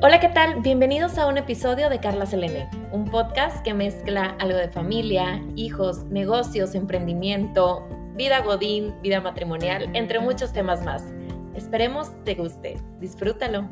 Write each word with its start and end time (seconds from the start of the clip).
Hola, 0.00 0.20
¿qué 0.20 0.28
tal? 0.28 0.60
Bienvenidos 0.60 1.18
a 1.18 1.26
un 1.26 1.38
episodio 1.38 1.88
de 1.90 1.98
Carla 1.98 2.24
Selene, 2.24 2.70
un 2.92 3.04
podcast 3.04 3.64
que 3.64 3.74
mezcla 3.74 4.36
algo 4.38 4.56
de 4.56 4.68
familia, 4.68 5.42
hijos, 5.56 6.04
negocios, 6.04 6.76
emprendimiento, 6.76 7.84
vida 8.14 8.40
godín, 8.42 8.94
vida 9.02 9.20
matrimonial, 9.20 9.90
entre 9.94 10.20
muchos 10.20 10.52
temas 10.52 10.84
más. 10.84 11.02
Esperemos 11.56 12.12
te 12.24 12.36
guste. 12.36 12.76
Disfrútalo. 13.00 13.68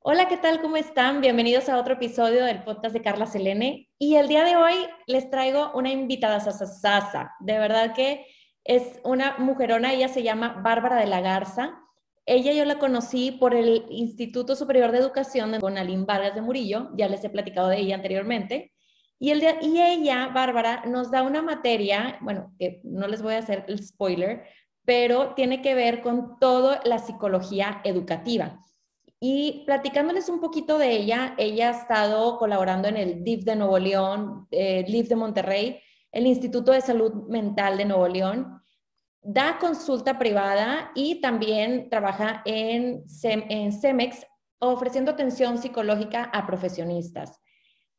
Hola, 0.00 0.26
¿qué 0.26 0.38
tal? 0.38 0.60
¿Cómo 0.60 0.76
están? 0.76 1.20
Bienvenidos 1.20 1.68
a 1.68 1.78
otro 1.78 1.94
episodio 1.94 2.46
del 2.46 2.64
podcast 2.64 2.92
de 2.92 3.00
Carla 3.00 3.26
Selene. 3.26 3.88
Y 3.96 4.16
el 4.16 4.26
día 4.26 4.42
de 4.42 4.56
hoy 4.56 4.74
les 5.06 5.30
traigo 5.30 5.70
una 5.74 5.92
invitada 5.92 6.40
sasa. 6.40 7.30
De 7.38 7.58
verdad 7.60 7.94
que 7.94 8.26
es 8.64 9.00
una 9.04 9.36
mujerona, 9.38 9.92
ella 9.92 10.08
se 10.08 10.22
llama 10.22 10.60
Bárbara 10.62 10.96
de 10.96 11.06
la 11.06 11.20
Garza. 11.20 11.80
Ella 12.26 12.52
yo 12.52 12.64
la 12.64 12.78
conocí 12.78 13.32
por 13.32 13.54
el 13.54 13.86
Instituto 13.88 14.54
Superior 14.54 14.92
de 14.92 14.98
Educación 14.98 15.52
de 15.52 15.58
Bonalín 15.58 16.06
Vargas 16.06 16.34
de 16.34 16.42
Murillo, 16.42 16.90
ya 16.96 17.08
les 17.08 17.24
he 17.24 17.30
platicado 17.30 17.68
de 17.68 17.78
ella 17.78 17.96
anteriormente. 17.96 18.72
Y, 19.18 19.30
el 19.30 19.42
y 19.62 19.80
ella, 19.80 20.28
Bárbara, 20.28 20.82
nos 20.86 21.10
da 21.10 21.22
una 21.22 21.42
materia, 21.42 22.18
bueno, 22.20 22.54
que 22.58 22.80
no 22.84 23.06
les 23.06 23.22
voy 23.22 23.34
a 23.34 23.38
hacer 23.38 23.64
el 23.68 23.84
spoiler, 23.84 24.44
pero 24.84 25.34
tiene 25.34 25.60
que 25.60 25.74
ver 25.74 26.00
con 26.00 26.38
toda 26.38 26.80
la 26.84 26.98
psicología 26.98 27.80
educativa. 27.84 28.60
Y 29.20 29.64
platicándoles 29.66 30.30
un 30.30 30.40
poquito 30.40 30.78
de 30.78 30.92
ella, 30.92 31.34
ella 31.36 31.68
ha 31.68 31.82
estado 31.82 32.38
colaborando 32.38 32.88
en 32.88 32.96
el 32.96 33.22
DIF 33.22 33.44
de 33.44 33.56
Nuevo 33.56 33.78
León, 33.78 34.48
DIF 34.50 35.08
de 35.08 35.16
Monterrey, 35.16 35.82
el 36.12 36.26
Instituto 36.26 36.72
de 36.72 36.80
Salud 36.80 37.28
Mental 37.28 37.76
de 37.76 37.84
Nuevo 37.84 38.08
León 38.08 38.60
da 39.22 39.58
consulta 39.58 40.18
privada 40.18 40.92
y 40.94 41.20
también 41.20 41.90
trabaja 41.90 42.42
en, 42.44 43.04
en 43.22 43.72
CEMEX 43.72 44.26
ofreciendo 44.58 45.12
atención 45.12 45.58
psicológica 45.58 46.24
a 46.24 46.46
profesionistas. 46.46 47.40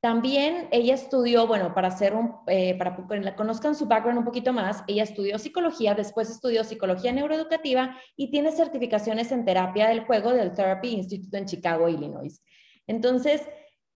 También 0.02 0.67
ella 0.72 0.95
estudió, 0.95 1.45
bueno, 1.45 1.75
para 1.75 1.89
hacer 1.89 2.16
un, 2.16 2.38
eh, 2.47 2.75
para 2.75 2.95
que 2.95 3.19
la 3.19 3.35
conozcan 3.35 3.75
su 3.75 3.85
background 3.85 4.17
un 4.17 4.25
poquito 4.25 4.52
más, 4.52 4.83
ella 4.88 5.03
estudió 5.03 5.38
psicología, 5.38 5.94
después 5.94 6.30
estudió 6.31 6.63
psicología 6.63 7.11
neuroeducativa 7.11 7.95
y 8.16 8.31
tiene 8.31 8.52
certificaciones 8.52 9.31
en 9.31 9.45
terapia 9.45 9.89
del 9.89 10.03
juego 10.05 10.33
del 10.33 10.53
Therapy 10.53 10.89
Institute 10.89 11.38
en 11.38 11.45
Chicago, 11.45 11.88
Illinois. 11.88 12.41
Entonces, 12.88 13.44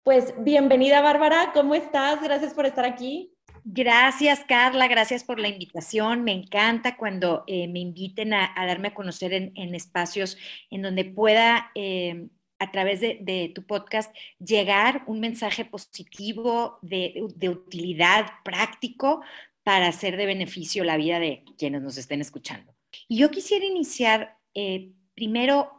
pues 0.04 0.36
bienvenida 0.38 1.02
Bárbara, 1.02 1.50
¿cómo 1.56 1.74
estás? 1.74 2.22
Gracias 2.22 2.54
por 2.54 2.68
estar 2.68 2.86
aquí. 2.86 3.35
Gracias, 3.68 4.42
Carla, 4.48 4.88
gracias 4.88 5.24
por 5.24 5.40
la 5.40 5.48
invitación. 5.48 6.24
Me 6.24 6.34
encanta 6.34 6.98
cuando 6.98 7.44
eh, 7.48 7.68
me 7.68 7.80
inviten 7.80 8.32
a, 8.32 8.54
darme 8.56 8.90
a 8.90 8.94
conocer 8.94 9.34
en, 9.34 9.74
espacios 9.74 10.38
en 10.70 10.84
donde 10.84 11.04
pueda, 11.04 11.72
eh, 11.74 12.28
a 12.60 12.72
través 12.72 13.02
de, 13.02 13.52
tu 13.56 13.64
podcast, 13.66 14.16
llegar 14.38 15.04
un 15.08 15.20
mensaje 15.20 15.66
positivo 15.66 16.78
de, 16.84 17.24
utilidad 17.50 18.28
práctico 18.44 19.24
para 19.64 19.88
hacer 19.88 20.16
de 20.16 20.28
beneficio 20.28 20.84
la 20.84 20.98
vida 20.98 21.20
de 21.20 21.44
quienes 21.58 21.82
nos 21.82 21.98
estén 21.98 22.22
escuchando. 22.22 22.76
Y 23.08 23.18
yo 23.18 23.32
quisiera 23.32 23.66
iniciar 23.66 24.38
eh, 24.54 24.92
primero 25.16 25.72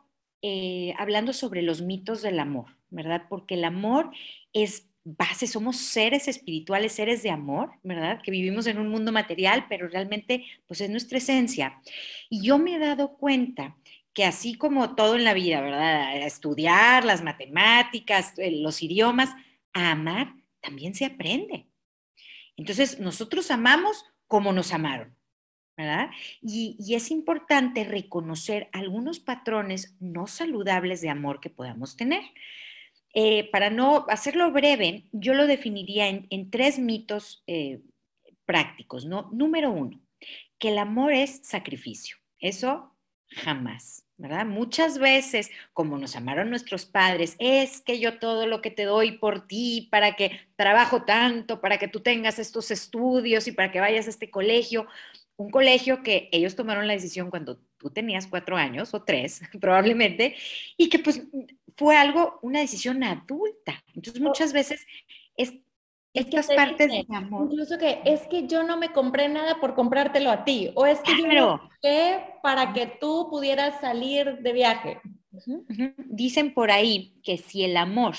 hablando 0.98 1.32
sobre 1.32 1.62
los 1.62 1.82
mitos 1.82 2.22
del 2.22 2.38
amor, 2.38 2.76
¿verdad? 2.90 3.24
Porque 3.28 3.54
el 3.54 3.64
amor 3.64 4.10
es 4.52 4.88
base, 5.06 5.46
somos 5.46 5.76
seres 5.76 6.26
espirituales, 6.26 6.92
seres 6.92 7.22
de 7.22 7.30
amor, 7.30 7.70
¿verdad? 7.84 8.20
Que 8.22 8.32
vivimos 8.32 8.66
en 8.66 8.78
un 8.78 8.88
mundo 8.88 9.12
material, 9.12 9.66
pero 9.68 9.88
realmente 9.88 10.44
pues 10.66 10.80
es 10.80 10.90
nuestra 10.90 11.18
esencia. 11.18 11.80
Y 12.28 12.42
yo 12.42 12.58
me 12.58 12.74
he 12.74 12.78
dado 12.80 13.16
cuenta 13.16 13.76
que 14.12 14.24
así 14.24 14.56
como 14.56 14.96
todo 14.96 15.14
en 15.14 15.22
la 15.22 15.34
vida, 15.34 15.60
¿verdad? 15.60 16.16
estudiar 16.26 17.04
las 17.04 17.22
matemáticas, 17.22 18.36
eh, 18.38 18.50
los 18.50 18.82
idiomas, 18.82 19.30
a 19.72 19.92
amar 19.92 20.34
también 20.60 20.94
se 20.94 21.04
aprende. 21.04 21.68
Entonces, 22.56 22.98
nosotros 22.98 23.50
amamos 23.52 24.04
como 24.26 24.52
nos 24.52 24.72
amaron, 24.72 25.14
¿verdad? 25.76 26.10
Y, 26.42 26.76
y, 26.80 26.94
es 26.94 27.10
importante 27.12 27.84
reconocer 27.84 28.68
algunos 28.72 29.20
patrones 29.20 29.94
no 30.00 30.26
saludables 30.26 31.00
de 31.00 31.10
amor 31.10 31.38
que 31.38 31.50
podamos 31.50 31.96
tener. 31.96 32.22
Eh, 33.18 33.48
para 33.50 33.70
no 33.70 34.04
hacerlo 34.10 34.52
breve, 34.52 35.06
yo 35.10 35.32
lo 35.32 35.46
definiría 35.46 36.06
en, 36.06 36.50
tres 36.50 36.78
mitos 36.78 37.42
eh, 37.46 37.80
prácticos, 38.44 39.06
¿no? 39.06 39.30
Número 39.32 39.70
uno, 39.70 40.02
que 40.58 40.68
el 40.68 40.76
amor 40.76 41.14
es 41.14 41.40
sacrificio. 41.42 42.18
Eso 42.38 42.94
jamás, 43.30 44.04
¿verdad? 44.18 44.44
Muchas 44.44 44.98
veces, 44.98 45.50
como 45.72 45.96
nos 45.96 46.14
amaron 46.14 46.50
nuestros 46.50 46.84
padres, 46.84 47.36
es 47.38 47.80
que 47.80 47.98
yo 48.00 48.18
todo 48.18 48.46
lo 48.46 48.60
que 48.60 48.70
te 48.70 48.84
doy 48.84 49.12
por 49.12 49.46
ti, 49.46 49.88
para 49.90 50.12
que 50.14 50.38
trabajo 50.56 51.04
tanto, 51.04 51.62
para 51.62 51.78
que 51.78 51.88
tú 51.88 52.00
tengas 52.00 52.38
estos 52.38 52.70
estudios 52.70 53.48
y 53.48 53.52
para 53.52 53.72
que 53.72 53.80
vayas 53.80 54.08
a 54.08 54.10
este 54.10 54.28
colegio, 54.28 54.88
un 55.36 55.50
colegio 55.50 56.02
que 56.02 56.28
ellos 56.32 56.54
tomaron 56.54 56.86
la 56.86 56.92
decisión 56.92 57.30
cuando 57.30 57.58
tú 57.78 57.88
tenías 57.88 58.26
cuatro 58.26 58.56
años 58.56 58.92
o 58.92 59.02
tres, 59.04 59.40
probablemente, 59.60 60.36
y 60.76 60.90
que 60.90 60.98
pues 60.98 61.22
fue 61.76 61.96
algo, 61.96 62.38
una 62.42 62.60
decisión 62.60 63.02
adulta. 63.04 63.82
Entonces 63.94 64.20
muchas 64.20 64.52
veces 64.52 64.86
es 65.36 65.52
estas 66.14 66.46
partes 66.48 66.88
de 66.88 67.04
amor. 67.14 67.48
Incluso 67.50 67.76
que 67.78 68.00
es 68.04 68.22
que 68.28 68.46
yo 68.46 68.62
no 68.62 68.78
me 68.78 68.92
compré 68.92 69.28
nada 69.28 69.60
por 69.60 69.74
comprártelo 69.74 70.30
a 70.30 70.44
ti, 70.44 70.70
o 70.74 70.86
es 70.86 71.00
que 71.00 71.12
yo 71.12 71.58
compré 71.60 72.24
para 72.42 72.72
que 72.72 72.86
tú 72.86 73.28
pudieras 73.30 73.80
salir 73.80 74.38
de 74.38 74.52
viaje. 74.52 75.00
Dicen 76.06 76.54
por 76.54 76.70
ahí 76.70 77.20
que 77.22 77.36
si 77.36 77.64
el 77.64 77.76
amor 77.76 78.14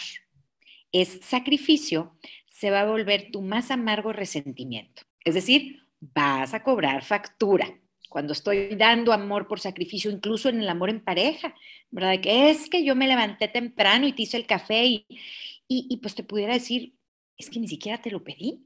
es 0.91 1.19
sacrificio, 1.23 2.15
se 2.45 2.69
va 2.69 2.81
a 2.81 2.85
volver 2.85 3.31
tu 3.31 3.41
más 3.41 3.71
amargo 3.71 4.13
resentimiento. 4.13 5.01
Es 5.23 5.33
decir, 5.33 5.81
vas 5.99 6.53
a 6.53 6.61
cobrar 6.61 7.03
factura 7.03 7.79
cuando 8.17 8.33
estoy 8.33 8.73
dando 8.73 9.13
amor 9.13 9.47
por 9.47 9.59
sacrificio, 9.59 10.09
incluso 10.09 10.49
en 10.49 10.59
el 10.59 10.67
amor 10.67 10.89
en 10.89 11.01
pareja, 11.01 11.53
¿verdad? 11.91 12.19
Que 12.19 12.49
es 12.49 12.67
que 12.67 12.83
yo 12.83 12.95
me 12.95 13.05
levanté 13.05 13.47
temprano 13.47 14.07
y 14.07 14.13
te 14.13 14.23
hice 14.23 14.37
el 14.37 14.47
café 14.47 14.85
y, 14.85 15.05
y, 15.67 15.97
pues 15.97 16.15
te 16.15 16.23
pudiera 16.23 16.55
decir, 16.55 16.95
es 17.37 17.47
que 17.47 17.59
ni 17.59 17.67
siquiera 17.67 18.01
te 18.01 18.09
lo 18.09 18.23
pedí. 18.23 18.65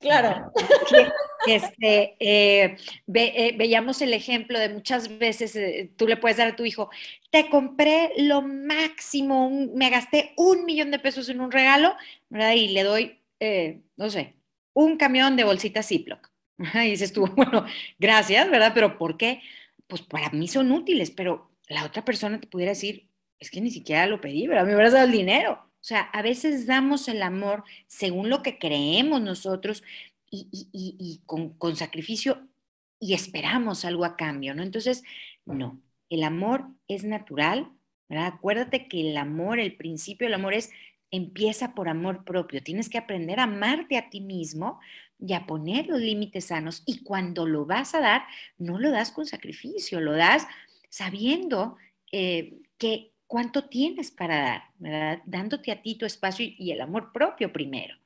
Claro. 0.00 0.50
Este, 1.44 2.16
eh, 2.20 2.76
eh, 3.12 3.54
veíamos 3.58 4.00
el 4.00 4.14
ejemplo 4.14 4.60
de 4.60 4.68
muchas 4.68 5.18
veces 5.18 5.56
eh, 5.56 5.92
tú 5.96 6.06
le 6.06 6.16
puedes 6.16 6.38
dar 6.38 6.46
a 6.46 6.56
tu 6.56 6.64
hijo, 6.64 6.88
te 7.30 7.50
compré 7.50 8.12
lo 8.16 8.42
máximo, 8.42 9.50
me 9.74 9.90
gasté 9.90 10.34
un 10.36 10.64
millón 10.64 10.92
de 10.92 11.00
pesos 11.00 11.28
en 11.28 11.40
un 11.40 11.50
regalo, 11.50 11.96
¿verdad? 12.30 12.52
Y 12.52 12.68
le 12.68 12.84
doy, 12.84 13.20
no 13.96 14.08
sé, 14.08 14.36
un 14.72 14.96
camión 14.96 15.34
de 15.36 15.42
bolsitas 15.42 15.88
Ziploc. 15.88 16.31
Y 16.74 16.90
dices 16.90 17.12
tú, 17.12 17.26
bueno, 17.36 17.66
gracias, 17.98 18.50
¿verdad? 18.50 18.72
Pero 18.74 18.98
¿por 18.98 19.16
qué? 19.16 19.42
Pues 19.86 20.02
para 20.02 20.30
mí 20.30 20.48
son 20.48 20.72
útiles, 20.72 21.10
pero 21.10 21.50
la 21.68 21.84
otra 21.84 22.04
persona 22.04 22.40
te 22.40 22.46
pudiera 22.46 22.72
decir, 22.72 23.08
es 23.38 23.50
que 23.50 23.60
ni 23.60 23.70
siquiera 23.70 24.06
lo 24.06 24.20
pedí, 24.20 24.46
¿verdad? 24.46 24.66
Me 24.66 24.74
hubieras 24.74 24.92
dado 24.92 25.06
el 25.06 25.12
dinero. 25.12 25.54
O 25.54 25.84
sea, 25.84 26.02
a 26.02 26.22
veces 26.22 26.66
damos 26.66 27.08
el 27.08 27.22
amor 27.22 27.64
según 27.88 28.30
lo 28.30 28.42
que 28.42 28.58
creemos 28.58 29.20
nosotros 29.20 29.82
y, 30.30 31.20
con, 31.26 31.50
con, 31.58 31.76
sacrificio 31.76 32.48
y 32.98 33.14
esperamos 33.14 33.84
algo 33.84 34.04
a 34.04 34.16
cambio, 34.16 34.54
¿no? 34.54 34.62
Entonces, 34.62 35.02
no, 35.44 35.82
el 36.08 36.22
amor 36.22 36.68
es 36.88 37.04
natural, 37.04 37.70
¿verdad? 38.08 38.28
Acuérdate 38.28 38.86
que 38.86 39.10
el 39.10 39.16
amor, 39.16 39.58
el 39.58 39.76
principio 39.76 40.26
del 40.26 40.34
amor 40.34 40.54
es 40.54 40.70
empieza 41.10 41.74
por 41.74 41.88
amor 41.88 42.24
propio. 42.24 42.62
Tienes 42.62 42.88
que 42.88 42.98
aprender 42.98 43.38
a 43.38 43.44
amarte 43.44 43.98
a 43.98 44.08
ti 44.08 44.20
mismo 44.20 44.80
y 45.24 45.34
a 45.34 45.46
poner 45.46 45.86
los 45.86 46.00
límites 46.00 46.46
sanos. 46.46 46.82
Y 46.84 47.02
cuando 47.04 47.46
lo 47.46 47.64
vas 47.64 47.94
a 47.94 48.00
dar, 48.00 48.22
no 48.58 48.78
lo 48.78 48.90
das 48.90 49.12
con 49.12 49.24
sacrificio, 49.24 50.00
lo 50.00 50.12
das 50.12 50.46
sabiendo 50.88 51.76
eh, 52.10 52.58
que 52.76 53.12
cuánto 53.26 53.68
tienes 53.68 54.10
para 54.10 54.42
dar, 54.42 54.62
¿verdad? 54.78 55.22
Dándote 55.24 55.70
a 55.72 55.80
ti 55.80 55.94
tu 55.94 56.04
espacio 56.04 56.46
y, 56.58 56.72
el 56.72 56.80
amor 56.80 57.12
propio 57.12 57.52
primero. 57.52 57.96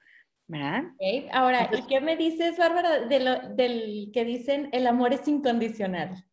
¿verdad? 0.49 0.85
Ahora, 1.33 1.69
¿y 1.77 1.83
qué 1.89 2.01
me 2.01 2.17
dices, 2.17 2.57
Bárbara, 2.57 3.01
de 3.01 3.19
lo, 3.19 3.41
del 3.57 4.13
que 4.15 4.25
dicen 4.25 4.69
el 4.71 4.87
amor 4.87 5.13
es 5.13 5.27
incondicional? 5.27 6.25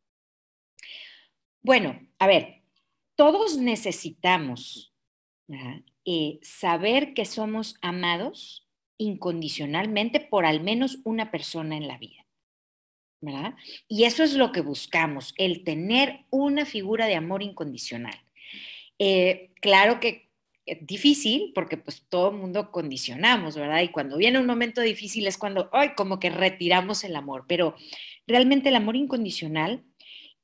Bueno, 1.63 1.99
a 2.19 2.27
ver, 2.27 2.61
todos 3.15 3.57
necesitamos 3.57 4.93
eh, 6.05 6.39
saber 6.43 7.15
que 7.15 7.25
somos 7.25 7.75
amados 7.81 8.62
incondicionalmente 9.03 10.19
por 10.19 10.45
al 10.45 10.61
menos 10.61 10.99
una 11.03 11.31
persona 11.31 11.77
en 11.77 11.87
la 11.87 11.97
vida. 11.97 12.23
¿verdad? 13.21 13.55
Y 13.87 14.03
eso 14.03 14.23
es 14.23 14.33
lo 14.33 14.51
que 14.51 14.59
buscamos, 14.59 15.33
el 15.37 15.63
tener 15.63 16.25
una 16.29 16.65
figura 16.65 17.05
de 17.05 17.15
amor 17.15 17.41
incondicional. 17.41 18.15
Eh, 18.99 19.51
claro 19.61 20.01
que 20.01 20.29
es 20.65 20.85
difícil 20.85 21.51
porque 21.55 21.77
pues 21.77 22.05
todo 22.09 22.31
mundo 22.33 22.69
condicionamos, 22.71 23.55
¿verdad? 23.55 23.81
Y 23.81 23.89
cuando 23.89 24.17
viene 24.17 24.39
un 24.39 24.45
momento 24.45 24.81
difícil 24.81 25.25
es 25.25 25.37
cuando, 25.37 25.69
ay, 25.71 25.91
como 25.95 26.19
que 26.19 26.29
retiramos 26.29 27.03
el 27.05 27.15
amor, 27.15 27.45
pero 27.47 27.75
realmente 28.27 28.69
el 28.69 28.75
amor 28.75 28.97
incondicional 28.97 29.83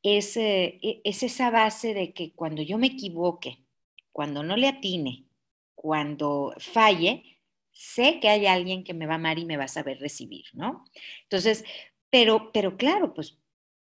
es, 0.02 0.38
eh, 0.38 0.80
e, 0.82 1.02
es 1.04 1.24
esa 1.24 1.50
base 1.52 1.94
de 1.94 2.14
que 2.14 2.32
cuando 2.32 2.62
yo 2.62 2.78
me 2.78 2.88
equivoque, 2.88 3.60
cuando 4.14 4.42
no 4.42 4.56
le 4.56 4.68
atine, 4.68 5.26
cuando 5.76 6.54
falle, 6.58 7.39
sé 7.80 8.20
que 8.20 8.28
hay 8.28 8.46
alguien 8.46 8.84
que 8.84 8.94
me 8.94 9.06
va 9.06 9.14
a 9.14 9.16
amar 9.16 9.40
y 9.40 9.46
me 9.46 9.56
va 9.56 9.64
a 9.64 9.70
saber 9.70 10.00
recibir, 10.00 10.46
¿no? 10.52 10.84
Entonces, 11.24 11.64
pero, 12.10 12.52
pero 12.52 12.76
claro, 12.76 13.14
pues 13.14 13.38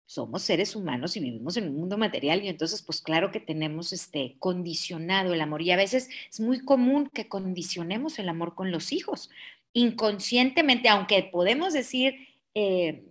somos 0.06 0.42
seres 0.42 0.76
humanos 0.76 1.16
y 1.16 1.20
vivimos 1.20 1.56
en 1.56 1.68
un 1.68 1.76
mundo 1.76 1.98
material 1.98 2.44
y 2.44 2.48
entonces 2.48 2.82
pues 2.82 3.00
claro 3.00 3.30
que 3.30 3.40
tenemos 3.40 3.92
este 3.92 4.36
condicionado 4.38 5.32
el 5.34 5.40
amor 5.40 5.62
y 5.62 5.70
a 5.70 5.76
veces 5.76 6.08
es 6.28 6.40
muy 6.40 6.60
común 6.60 7.08
que 7.12 7.28
condicionemos 7.28 8.18
el 8.18 8.28
amor 8.28 8.54
con 8.54 8.70
los 8.72 8.92
hijos 8.92 9.30
inconscientemente, 9.72 10.88
aunque 10.88 11.22
podemos 11.24 11.72
decir 11.72 12.14
eh, 12.54 13.04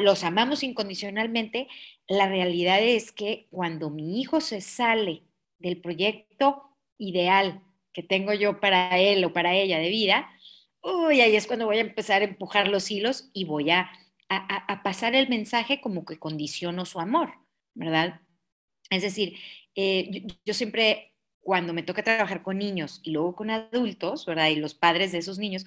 los 0.00 0.24
amamos 0.24 0.62
incondicionalmente, 0.62 1.68
la 2.08 2.28
realidad 2.28 2.80
es 2.82 3.12
que 3.12 3.46
cuando 3.50 3.90
mi 3.90 4.20
hijo 4.20 4.40
se 4.40 4.60
sale 4.60 5.22
del 5.58 5.80
proyecto 5.80 6.76
ideal 6.98 7.62
que 7.92 8.02
tengo 8.02 8.32
yo 8.32 8.60
para 8.60 8.98
él 8.98 9.24
o 9.24 9.32
para 9.32 9.54
ella 9.54 9.78
de 9.78 9.88
vida, 9.88 10.30
uy, 10.82 11.20
ahí 11.20 11.36
es 11.36 11.46
cuando 11.46 11.66
voy 11.66 11.78
a 11.78 11.82
empezar 11.82 12.22
a 12.22 12.26
empujar 12.26 12.68
los 12.68 12.90
hilos 12.90 13.30
y 13.32 13.44
voy 13.44 13.70
a 13.70 13.90
a, 14.38 14.82
pasar 14.82 15.14
el 15.14 15.28
mensaje 15.28 15.80
como 15.80 16.04
que 16.04 16.18
condiciono 16.18 16.84
su 16.84 17.00
amor, 17.00 17.34
¿verdad? 17.74 18.20
Es 18.90 19.02
decir, 19.02 19.36
eh, 19.74 20.26
yo, 20.44 20.54
siempre, 20.54 21.14
cuando 21.40 21.72
me 21.72 21.82
toca 21.82 22.02
trabajar 22.02 22.42
con 22.42 22.58
niños 22.58 23.00
y 23.02 23.10
luego 23.12 23.34
con 23.36 23.50
adultos, 23.50 24.26
¿verdad? 24.26 24.48
Y 24.48 24.56
los 24.56 24.74
padres 24.74 25.12
de 25.12 25.18
esos 25.18 25.38
niños, 25.38 25.64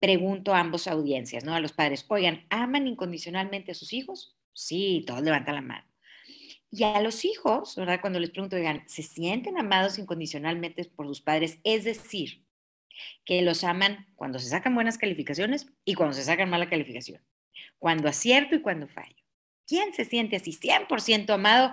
pregunto 0.00 0.54
a 0.54 0.60
ambos 0.60 0.86
audiencias, 0.86 1.44
¿no? 1.44 1.54
A 1.54 1.60
los 1.60 1.72
padres, 1.72 2.04
oigan, 2.08 2.46
¿aman 2.50 2.86
incondicionalmente 2.86 3.72
a 3.72 3.74
sus 3.74 3.92
hijos? 3.92 4.36
Sí, 4.52 5.04
todos 5.06 5.22
levantan 5.22 5.56
la 5.56 5.62
mano. 5.62 5.87
Y 6.70 6.84
a 6.84 7.00
los 7.00 7.24
hijos, 7.24 7.76
¿verdad? 7.76 8.00
Cuando 8.00 8.20
les 8.20 8.30
pregunto, 8.30 8.56
oigan, 8.56 8.82
¿se 8.88 9.02
sienten 9.02 9.58
amados 9.58 9.98
incondicionalmente 9.98 10.84
por 10.84 11.06
sus 11.06 11.20
padres? 11.20 11.58
Es 11.64 11.84
decir, 11.84 12.44
que 13.24 13.42
los 13.42 13.64
aman 13.64 14.06
cuando 14.16 14.38
se 14.38 14.48
sacan 14.48 14.74
buenas 14.74 14.98
calificaciones 14.98 15.66
y 15.84 15.94
cuando 15.94 16.14
se 16.14 16.24
sacan 16.24 16.50
mala 16.50 16.68
calificación 16.68 17.22
cuando 17.78 18.08
acierto 18.08 18.54
y 18.54 18.62
cuando 18.62 18.88
fallo. 18.88 19.16
¿Quién 19.66 19.92
se 19.92 20.04
siente 20.04 20.36
así 20.36 20.52
100% 20.52 21.30
amado 21.30 21.72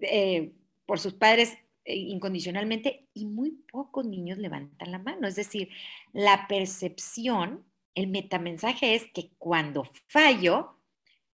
eh, 0.00 0.52
por 0.86 0.98
sus 0.98 1.14
padres 1.14 1.56
eh, 1.84 1.96
incondicionalmente? 1.96 3.06
Y 3.14 3.26
muy 3.26 3.52
pocos 3.70 4.04
niños 4.06 4.38
levantan 4.38 4.90
la 4.90 4.98
mano. 4.98 5.28
Es 5.28 5.36
decir, 5.36 5.68
la 6.12 6.46
percepción, 6.48 7.64
el 7.94 8.08
metamensaje 8.08 8.94
es 8.94 9.04
que 9.12 9.30
cuando 9.38 9.84
fallo, 10.08 10.76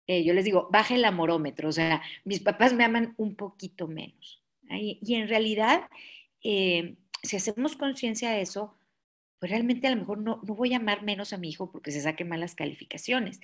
eh, 0.06 0.24
yo 0.24 0.34
les 0.34 0.44
digo, 0.44 0.68
baja 0.70 0.94
el 0.94 1.04
amorómetro, 1.04 1.68
o 1.68 1.72
sea, 1.72 2.02
mis 2.24 2.40
papás 2.40 2.72
me 2.74 2.84
aman 2.84 3.14
un 3.16 3.34
poquito 3.36 3.88
menos. 3.88 4.42
Y 4.70 5.14
en 5.14 5.28
realidad, 5.28 5.88
si 6.40 7.36
hacemos 7.36 7.76
conciencia 7.76 8.30
de 8.30 8.40
eso, 8.40 8.74
pues 9.44 9.50
realmente 9.50 9.86
a 9.86 9.90
lo 9.90 9.96
mejor 9.96 10.18
no, 10.18 10.40
no 10.42 10.54
voy 10.54 10.72
a 10.72 10.78
amar 10.78 11.02
menos 11.02 11.34
a 11.34 11.36
mi 11.36 11.50
hijo 11.50 11.70
porque 11.70 11.90
se 11.90 12.00
saque 12.00 12.24
malas 12.24 12.54
calificaciones. 12.54 13.40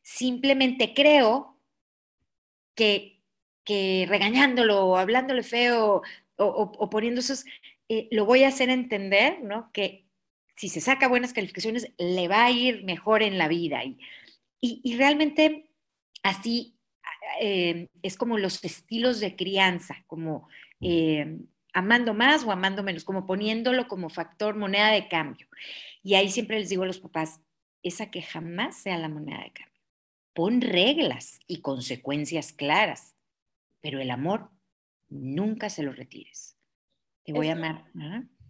Simplemente 0.00 0.94
creo 0.94 1.58
que, 2.76 3.20
que 3.64 4.06
regañándolo 4.08 4.86
o 4.86 4.96
hablándole 4.96 5.42
feo 5.42 6.02
o, 6.36 6.44
o, 6.46 6.90
poniendo 6.90 7.20
esos, 7.20 7.44
eh, 7.88 8.06
lo 8.12 8.24
voy 8.24 8.44
a 8.44 8.48
hacer 8.48 8.70
entender, 8.70 9.42
¿no? 9.42 9.70
Que 9.72 10.06
si 10.54 10.68
se 10.68 10.80
saca 10.80 11.08
buenas 11.08 11.32
calificaciones, 11.32 11.92
le 11.98 12.28
va 12.28 12.44
a 12.44 12.50
ir 12.52 12.84
mejor 12.84 13.24
en 13.24 13.36
la 13.36 13.48
vida. 13.48 13.84
Y, 13.84 13.98
y, 14.60 14.96
realmente 14.96 15.71
así 16.22 16.78
eh, 17.40 17.88
es 18.02 18.16
como 18.16 18.38
los 18.38 18.62
estilos 18.64 19.20
de 19.20 19.36
crianza, 19.36 20.04
como 20.06 20.48
eh, 20.80 21.38
amando 21.72 22.14
más 22.14 22.44
o 22.44 22.52
amando 22.52 22.82
menos, 22.82 23.04
como 23.04 23.26
poniéndolo 23.26 23.88
como 23.88 24.08
factor 24.08 24.56
moneda 24.56 24.90
de 24.90 25.08
cambio. 25.08 25.46
Y 26.02 26.14
ahí 26.14 26.30
siempre 26.30 26.58
les 26.58 26.68
digo 26.68 26.82
a 26.82 26.86
los 26.86 27.00
papás, 27.00 27.40
esa 27.82 28.10
que 28.10 28.22
jamás 28.22 28.76
sea 28.76 28.98
la 28.98 29.08
moneda 29.08 29.42
de 29.42 29.52
cambio. 29.52 29.80
Pon 30.34 30.60
reglas 30.60 31.40
y 31.46 31.60
consecuencias 31.60 32.52
claras, 32.52 33.14
pero 33.80 34.00
el 34.00 34.10
amor 34.10 34.50
nunca 35.08 35.68
se 35.68 35.82
lo 35.82 35.92
retires. 35.92 36.56
Te 37.24 37.32
voy 37.32 37.48
a 37.48 37.52
amar. 37.52 37.84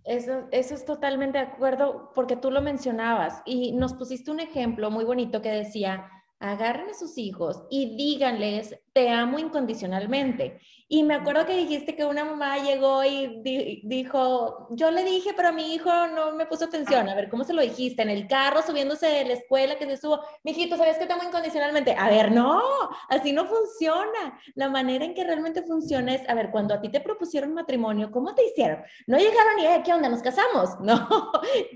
Eso, 0.04 0.48
eso 0.50 0.74
es 0.74 0.84
totalmente 0.84 1.38
de 1.38 1.44
acuerdo 1.44 2.12
porque 2.14 2.36
tú 2.36 2.50
lo 2.50 2.60
mencionabas 2.62 3.42
y 3.44 3.72
nos 3.72 3.94
pusiste 3.94 4.30
un 4.30 4.40
ejemplo 4.40 4.90
muy 4.90 5.04
bonito 5.04 5.42
que 5.42 5.50
decía, 5.50 6.10
agarren 6.42 6.90
a 6.90 6.94
sus 6.94 7.18
hijos 7.18 7.62
y 7.70 7.96
díganles, 7.96 8.76
te 8.92 9.08
amo 9.10 9.38
incondicionalmente. 9.38 10.60
Y 10.88 11.04
me 11.04 11.14
acuerdo 11.14 11.46
que 11.46 11.56
dijiste 11.56 11.96
que 11.96 12.04
una 12.04 12.22
mamá 12.22 12.58
llegó 12.58 13.02
y 13.02 13.40
dijo, 13.82 14.68
yo 14.72 14.90
le 14.90 15.04
dije, 15.04 15.32
pero 15.34 15.50
mi 15.50 15.74
hijo 15.74 15.90
no 16.08 16.32
me 16.32 16.44
puso 16.44 16.66
atención. 16.66 17.08
A 17.08 17.14
ver, 17.14 17.30
¿cómo 17.30 17.44
se 17.44 17.54
lo 17.54 17.62
dijiste? 17.62 18.02
En 18.02 18.10
el 18.10 18.28
carro, 18.28 18.60
subiéndose 18.60 19.06
de 19.06 19.24
la 19.24 19.32
escuela, 19.32 19.78
que 19.78 19.86
se 19.86 19.94
estuvo, 19.94 20.20
mijito, 20.44 20.76
¿sabes 20.76 20.98
que 20.98 21.06
te 21.06 21.14
amo 21.14 21.22
incondicionalmente? 21.22 21.96
A 21.98 22.10
ver, 22.10 22.30
no, 22.30 22.60
así 23.08 23.32
no 23.32 23.46
funciona. 23.46 24.38
La 24.54 24.68
manera 24.68 25.06
en 25.06 25.14
que 25.14 25.24
realmente 25.24 25.62
funciona 25.62 26.14
es, 26.14 26.28
a 26.28 26.34
ver, 26.34 26.50
cuando 26.50 26.74
a 26.74 26.80
ti 26.82 26.90
te 26.90 27.00
propusieron 27.00 27.54
matrimonio, 27.54 28.10
¿cómo 28.10 28.34
te 28.34 28.44
hicieron? 28.44 28.82
No 29.06 29.16
llegaron 29.16 29.58
y, 29.60 29.82
¿qué 29.82 29.94
onda? 29.94 30.10
¿Nos 30.10 30.22
casamos? 30.22 30.70
No, 30.82 31.08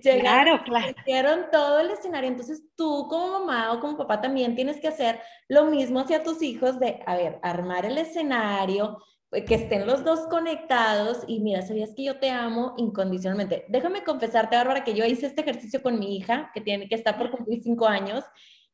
llegaron, 0.03 0.59
claro, 0.59 0.65
claro. 0.65 0.95
hicieron 0.99 1.47
todo 1.51 1.79
el 1.79 1.91
escenario. 1.91 2.29
Entonces 2.29 2.65
tú 2.77 3.07
como 3.09 3.39
mamá 3.39 3.73
o 3.73 3.81
como 3.81 3.97
papá 3.97 4.21
también 4.21 4.55
tienes 4.57 4.79
que 4.79 4.89
hacer 4.89 5.21
lo 5.49 5.67
mismo 5.67 6.01
hacia 6.01 6.23
tus 6.23 6.43
hijos 6.43 6.79
de, 6.81 7.03
a 7.07 7.17
ver, 7.17 7.39
armar 7.43 7.87
el 7.87 7.97
escenario, 7.99 8.99
eh, 9.33 9.45
que 9.45 9.55
estén 9.55 9.87
los 9.87 10.05
dos 10.05 10.27
conectados 10.29 11.25
y 11.27 11.41
mira, 11.41 11.63
sabías 11.63 11.95
que 11.95 12.05
yo 12.05 12.19
te 12.19 12.31
amo 12.31 12.75
incondicionalmente. 12.77 13.65
Déjame 13.69 14.05
confesarte, 14.05 14.57
Bárbara, 14.57 14.85
que 14.85 14.95
yo 14.95 15.05
hice 15.05 15.27
este 15.27 15.41
ejercicio 15.41 15.83
con 15.83 15.99
mi 15.99 16.17
hija, 16.17 16.51
que 16.53 16.61
tiene 16.61 16.89
que 16.89 16.95
estar 16.95 17.17
por 17.17 17.31
cumplir 17.31 17.63
cinco 17.63 17.87
años, 17.87 18.25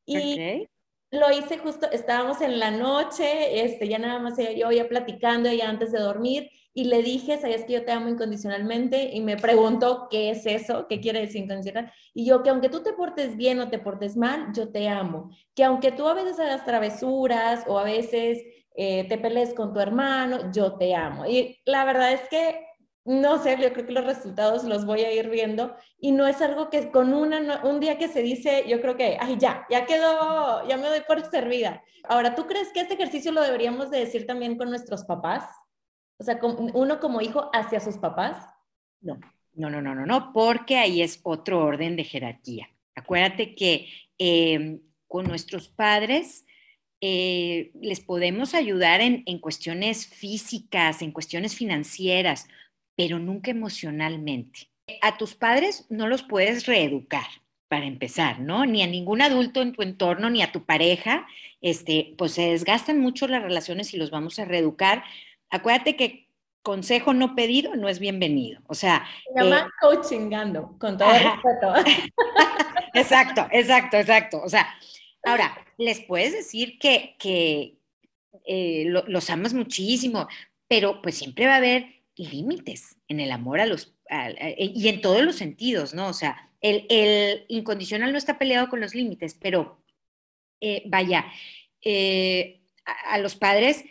y 0.05 0.67
lo 1.13 1.31
hice 1.31 1.59
justo, 1.59 1.89
estábamos 1.93 2.41
en 2.41 2.59
la 2.59 2.71
noche, 2.71 3.63
este, 3.65 3.87
ya 3.87 3.99
nada 3.99 4.19
más 4.19 4.35
yo 4.57 4.73
ya 4.73 4.89
platicando 4.89 5.53
ya 5.53 5.69
antes 5.69 5.93
de 5.93 6.01
dormir, 6.01 6.51
y 6.75 6.85
le 6.85 7.03
dije, 7.03 7.39
sabías 7.39 7.65
que 7.65 7.75
yo 7.75 7.85
te 7.85 7.93
amo 7.93 8.09
incondicionalmente, 8.09 9.11
y 9.13 9.21
me 9.21 9.37
preguntó 9.37 10.09
qué 10.11 10.31
es 10.31 10.47
eso, 10.47 10.87
qué 10.89 11.01
quiere 11.01 11.21
decir 11.21 11.43
incondicional, 11.43 11.93
y 12.15 12.25
yo 12.25 12.43
que 12.43 12.49
aunque 12.49 12.71
tú 12.71 12.83
te 12.83 12.95
portes 12.95 13.37
bien 13.37 13.61
o 13.61 13.69
te 13.69 13.79
portes 13.79 14.17
mal, 14.17 14.49
yo 14.55 14.73
te 14.73 14.89
amo, 14.89 15.31
que 15.55 15.65
aunque 15.65 15.93
tú 15.93 16.09
a 16.09 16.15
veces 16.15 16.41
hagas 16.41 16.65
travesuras 16.65 17.65
o 17.69 17.79
a 17.79 17.85
veces 17.85 18.43
eh, 18.75 19.07
te 19.07 19.19
pelees 19.19 19.53
con 19.53 19.75
tu 19.75 19.81
hermano, 19.81 20.51
yo 20.51 20.79
te 20.79 20.95
amo. 20.95 21.27
Y 21.27 21.61
la 21.67 21.85
verdad 21.85 22.13
es 22.13 22.23
que, 22.31 22.65
no 23.05 23.43
sé, 23.43 23.57
yo 23.61 23.73
creo 23.73 23.87
que 23.87 23.93
los 23.93 24.05
resultados 24.05 24.65
los 24.65 24.87
voy 24.87 25.01
a 25.01 25.13
ir 25.13 25.29
viendo 25.29 25.75
y 25.99 26.13
no 26.13 26.27
es 26.27 26.41
algo 26.41 26.71
que 26.71 26.91
con 26.91 27.13
una, 27.13 27.63
un 27.65 27.81
día 27.81 27.99
que 27.99 28.09
se 28.09 28.23
dice, 28.23 28.65
yo 28.69 28.81
creo 28.81 28.97
que, 28.97 29.17
ay, 29.21 29.37
ya, 29.39 29.67
ya 29.71 29.87
quedó, 29.87 30.67
ya 30.69 30.77
me 30.77 30.89
doy 30.89 31.01
por 31.07 31.29
servida. 31.29 31.83
Ahora, 32.05 32.35
¿tú 32.35 32.47
crees 32.47 32.73
que 32.73 32.81
este 32.81 32.95
ejercicio 32.95 33.33
lo 33.33 33.43
deberíamos 33.43 33.91
de 33.91 33.99
decir 33.99 34.27
también 34.27 34.57
con 34.57 34.71
nuestros 34.71 35.05
papás? 35.05 35.45
O 36.19 36.25
sea, 36.25 36.39
uno 36.43 37.01
como 37.01 37.21
hijo 37.21 37.51
hacia 37.53 37.81
sus 37.81 37.99
papás. 37.99 38.47
No, 39.01 39.19
no, 39.55 39.69
no, 39.69 39.83
no, 39.83 40.07
no, 40.07 40.33
porque 40.33 40.77
ahí 40.77 41.03
es 41.03 41.21
otro 41.25 41.65
orden 41.65 41.97
de 41.97 42.05
jerarquía. 42.05 42.69
Acuérdate 42.95 43.57
que 43.57 43.89
eh, 44.19 44.81
con 45.09 45.27
nuestros 45.27 45.69
padres, 45.69 46.47
eh, 47.05 47.73
les 47.81 47.99
podemos 47.99 48.55
ayudar 48.55 49.01
en, 49.01 49.25
cuestiones 49.41 50.07
físicas, 50.07 51.03
en 51.03 51.11
cuestiones 51.11 51.57
financieras, 51.57 52.47
pero 53.03 53.19
nunca 53.19 53.51
emocionalmente. 53.51 54.71
A 55.01 55.19
tus 55.19 55.35
padres 55.35 55.87
no 55.91 56.07
los 56.07 56.23
puedes 56.23 56.67
reeducar, 56.67 57.27
para 57.67 57.85
empezar, 57.85 58.39
¿no? 58.39 58.65
Ni 58.65 58.81
a 58.85 58.87
ningún 58.87 59.23
adulto 59.23 59.61
en 59.61 59.73
tu 59.73 59.83
entorno, 59.83 60.31
ni 60.31 60.41
a 60.41 60.53
tu 60.53 60.65
pareja, 60.65 61.27
este, 61.61 62.15
pues 62.17 62.31
se 62.31 62.53
desgastan 62.53 63.01
mucho 63.01 63.27
las 63.27 63.43
relaciones 63.43 63.93
y 63.93 63.97
los 63.97 64.13
vamos 64.13 64.39
a 64.39 64.45
reeducar. 64.45 65.03
Acuérdate 65.51 65.97
que 65.97 66.29
consejo 66.63 67.13
no 67.13 67.35
pedido 67.35 67.75
no 67.75 67.89
es 67.89 67.99
bienvenido. 67.99 68.61
O 68.69 68.75
sea. 68.75 69.05
Se 69.35 69.43
llama 69.43 69.67
eh, 69.67 69.71
coachingando, 69.81 70.77
con 70.79 70.97
todo 70.97 71.11
respeto. 71.11 71.75
exacto, 72.95 73.49
exacto, 73.51 73.97
exacto. 73.97 74.43
O 74.45 74.49
sea, 74.49 74.69
ahora, 75.25 75.57
les 75.77 75.99
puedes 76.03 76.33
decir 76.33 76.79
que, 76.79 77.17
que 77.19 77.79
eh, 78.47 78.85
los 78.87 79.29
amas 79.29 79.55
muchísimo, 79.55 80.29
pero 80.69 81.03
pues 81.03 81.19
siempre 81.19 81.47
va 81.47 81.55
a 81.55 81.57
haber 81.57 82.02
límites 82.17 82.97
en 83.09 83.21
el 83.21 83.31
amor 83.33 83.61
a 83.61 83.67
los, 83.67 83.95
y 84.59 84.89
en 84.89 85.01
todos 85.01 85.23
los 85.23 85.37
sentidos, 85.37 85.95
¿no? 85.95 86.09
O 86.09 86.13
sea, 86.13 86.51
el, 86.61 87.45
incondicional 87.49 88.13
no 88.13 88.19
está 88.19 88.39
peleado 88.39 88.69
con 88.69 88.81
los 88.81 88.95
límites, 88.95 89.35
pero 89.35 89.83
eh, 90.61 90.83
vaya, 90.87 91.27
eh, 91.81 92.61
a, 92.85 93.19
los 93.19 93.37
padres, 93.37 93.85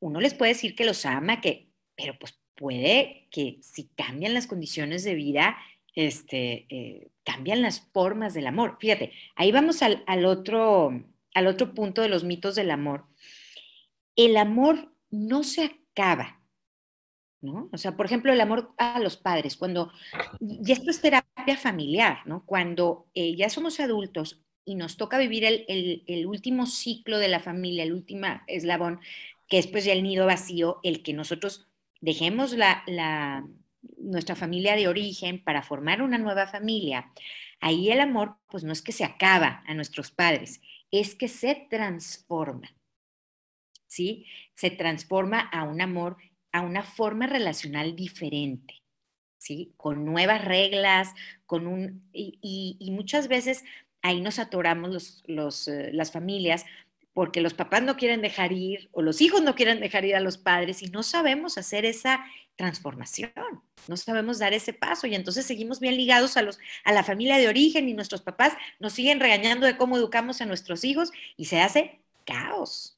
uno 0.00 0.20
les 0.20 0.34
puede 0.34 0.52
decir 0.52 0.74
que 0.74 0.84
los 0.84 1.06
ama, 1.06 1.40
que, 1.40 1.70
pero 1.96 2.18
pues 2.18 2.38
puede 2.54 3.28
que 3.30 3.58
si 3.62 3.88
cambian 3.96 4.34
las 4.34 4.46
condiciones 4.46 5.02
de 5.04 5.14
vida, 5.14 5.56
este, 5.94 7.10
cambian 7.24 7.62
las 7.62 7.80
formas 7.92 8.34
del 8.34 8.46
amor. 8.46 8.76
Fíjate, 8.80 9.12
ahí 9.34 9.50
vamos 9.50 9.82
al, 9.82 10.24
otro, 10.24 11.04
al 11.34 11.46
otro 11.46 11.74
punto 11.74 12.02
de 12.02 12.08
los 12.08 12.24
mitos 12.24 12.54
del 12.54 12.70
amor. 12.70 13.06
el 14.14 14.36
amor 14.36 14.92
no 15.10 15.42
se 15.42 15.64
acaba, 15.64 16.35
O 17.42 17.78
sea, 17.78 17.96
por 17.96 18.06
ejemplo, 18.06 18.32
el 18.32 18.40
amor 18.40 18.74
a 18.78 18.98
los 18.98 19.16
padres, 19.16 19.56
cuando, 19.56 19.92
y 20.40 20.72
esto 20.72 20.90
es 20.90 21.00
terapia 21.00 21.56
familiar, 21.56 22.18
¿no? 22.24 22.44
Cuando 22.44 23.06
eh, 23.14 23.36
ya 23.36 23.48
somos 23.50 23.78
adultos 23.78 24.42
y 24.64 24.74
nos 24.74 24.96
toca 24.96 25.18
vivir 25.18 25.44
el, 25.44 26.26
último 26.26 26.66
ciclo 26.66 27.18
de 27.18 27.28
la 27.28 27.38
familia, 27.38 27.84
el 27.84 27.92
último 27.92 28.26
eslabón, 28.48 29.00
que 29.48 29.58
es 29.58 29.68
pues 29.68 29.84
ya 29.84 29.92
el 29.92 30.02
nido 30.02 30.26
vacío, 30.26 30.80
el 30.82 31.02
que 31.02 31.12
nosotros 31.12 31.68
dejemos 32.00 32.56
nuestra 33.98 34.34
familia 34.34 34.74
de 34.74 34.88
origen 34.88 35.42
para 35.42 35.62
formar 35.62 36.02
una 36.02 36.18
nueva 36.18 36.48
familia, 36.48 37.12
ahí 37.60 37.90
el 37.90 38.00
amor 38.00 38.36
pues 38.50 38.64
no 38.64 38.72
es 38.72 38.82
que 38.82 38.92
se 38.92 39.04
acaba 39.04 39.62
a 39.66 39.74
nuestros 39.74 40.10
padres, 40.10 40.60
es 40.90 41.14
que 41.14 41.28
se 41.28 41.66
transforma. 41.70 42.74
¿Sí? 43.86 44.26
Se 44.54 44.70
transforma 44.70 45.38
a 45.38 45.62
un 45.62 45.80
amor, 45.80 46.16
a 46.56 46.62
una 46.62 46.82
forma 46.82 47.26
relacional 47.26 47.94
diferente. 47.94 48.82
¿Sí? 49.38 49.74
Con 49.76 50.04
nuevas 50.04 50.44
reglas, 50.44 51.12
con 51.44 51.66
un... 51.66 52.08
Y, 52.12 52.88
muchas 52.90 53.28
veces 53.28 53.64
ahí 54.02 54.20
nos 54.20 54.38
atoramos 54.38 55.22
los, 55.26 55.68
eh, 55.68 55.90
las 55.92 56.10
familias 56.10 56.64
porque 57.12 57.40
los 57.40 57.54
papás 57.54 57.82
no 57.82 57.96
quieren 57.96 58.22
dejar 58.22 58.52
ir 58.52 58.88
o 58.92 59.02
los 59.02 59.20
hijos 59.20 59.42
no 59.42 59.54
quieren 59.54 59.80
dejar 59.80 60.04
ir 60.04 60.16
a 60.16 60.20
los 60.20 60.36
padres 60.36 60.82
y 60.82 60.88
no 60.88 61.02
sabemos 61.02 61.58
hacer 61.58 61.84
esa 61.84 62.24
transformación, 62.56 63.32
no 63.86 63.96
sabemos 63.96 64.38
dar 64.38 64.52
ese 64.52 64.72
paso 64.72 65.06
y 65.06 65.14
entonces 65.14 65.46
seguimos 65.46 65.80
bien 65.80 65.96
ligados 65.96 66.36
a, 66.36 66.42
los, 66.42 66.58
a 66.84 66.92
la 66.92 67.04
familia 67.04 67.38
de 67.38 67.48
origen 67.48 67.88
y 67.88 67.94
nuestros 67.94 68.22
papás 68.22 68.54
nos 68.80 68.92
siguen 68.92 69.20
regañando 69.20 69.66
de 69.66 69.76
cómo 69.76 69.96
educamos 69.96 70.40
a 70.40 70.46
nuestros 70.46 70.84
hijos 70.84 71.10
y 71.36 71.46
se 71.46 71.60
hace 71.60 72.00
caos 72.24 72.95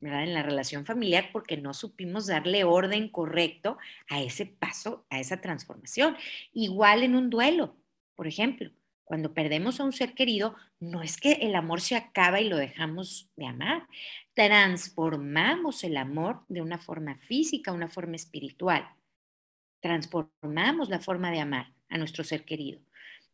en 0.00 0.34
la 0.34 0.42
relación 0.42 0.84
familiar 0.84 1.30
porque 1.32 1.56
no 1.56 1.74
supimos 1.74 2.26
darle 2.26 2.64
orden 2.64 3.08
correcto 3.08 3.78
a 4.08 4.20
ese 4.20 4.46
paso, 4.46 5.06
a 5.10 5.20
esa 5.20 5.40
transformación. 5.40 6.16
Igual 6.52 7.02
en 7.02 7.16
un 7.16 7.30
duelo, 7.30 7.76
por 8.14 8.26
ejemplo 8.26 8.70
cuando 9.06 9.32
perdemos 9.32 9.78
a 9.78 9.84
un 9.84 9.92
ser 9.92 10.14
querido, 10.14 10.56
no 10.80 11.00
es 11.00 11.16
que 11.16 11.34
el 11.34 11.54
amor 11.54 11.80
se 11.80 11.94
acaba 11.94 12.40
y 12.40 12.48
lo 12.48 12.56
dejamos 12.56 13.30
de 13.36 13.46
amar. 13.46 13.86
Transformamos 14.34 15.84
el 15.84 15.96
amor 15.96 16.42
de 16.48 16.60
una 16.60 16.76
forma 16.76 17.14
física 17.14 17.70
una 17.70 17.86
forma 17.86 18.16
espiritual. 18.16 18.84
Transformamos 19.80 20.88
la 20.88 20.98
forma 20.98 21.30
de 21.30 21.38
amar 21.38 21.72
a 21.88 21.98
nuestro 21.98 22.24
ser 22.24 22.44
querido, 22.44 22.80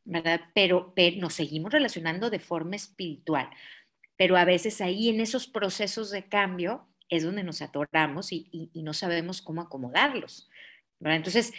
¿verdad? 0.05 0.43
Pero, 0.55 0.93
nos 1.17 1.33
seguimos 1.33 1.73
relacionando 1.73 2.29
de 2.29 2.39
forma 2.39 2.77
espiritual. 2.77 3.49
Pero 4.17 4.37
a 4.37 4.45
veces 4.45 4.81
ahí 4.81 5.09
en 5.09 5.21
esos 5.21 5.47
procesos 5.47 6.11
de 6.11 6.29
cambio 6.29 6.87
es 7.09 7.25
donde 7.25 7.45
nos 7.45 7.61
atoramos 7.63 8.33
y, 8.33 8.71
no 8.75 8.95
sabemos 8.95 9.43
cómo 9.43 9.61
acomodarlos. 9.61 10.49
Entonces, 11.01 11.53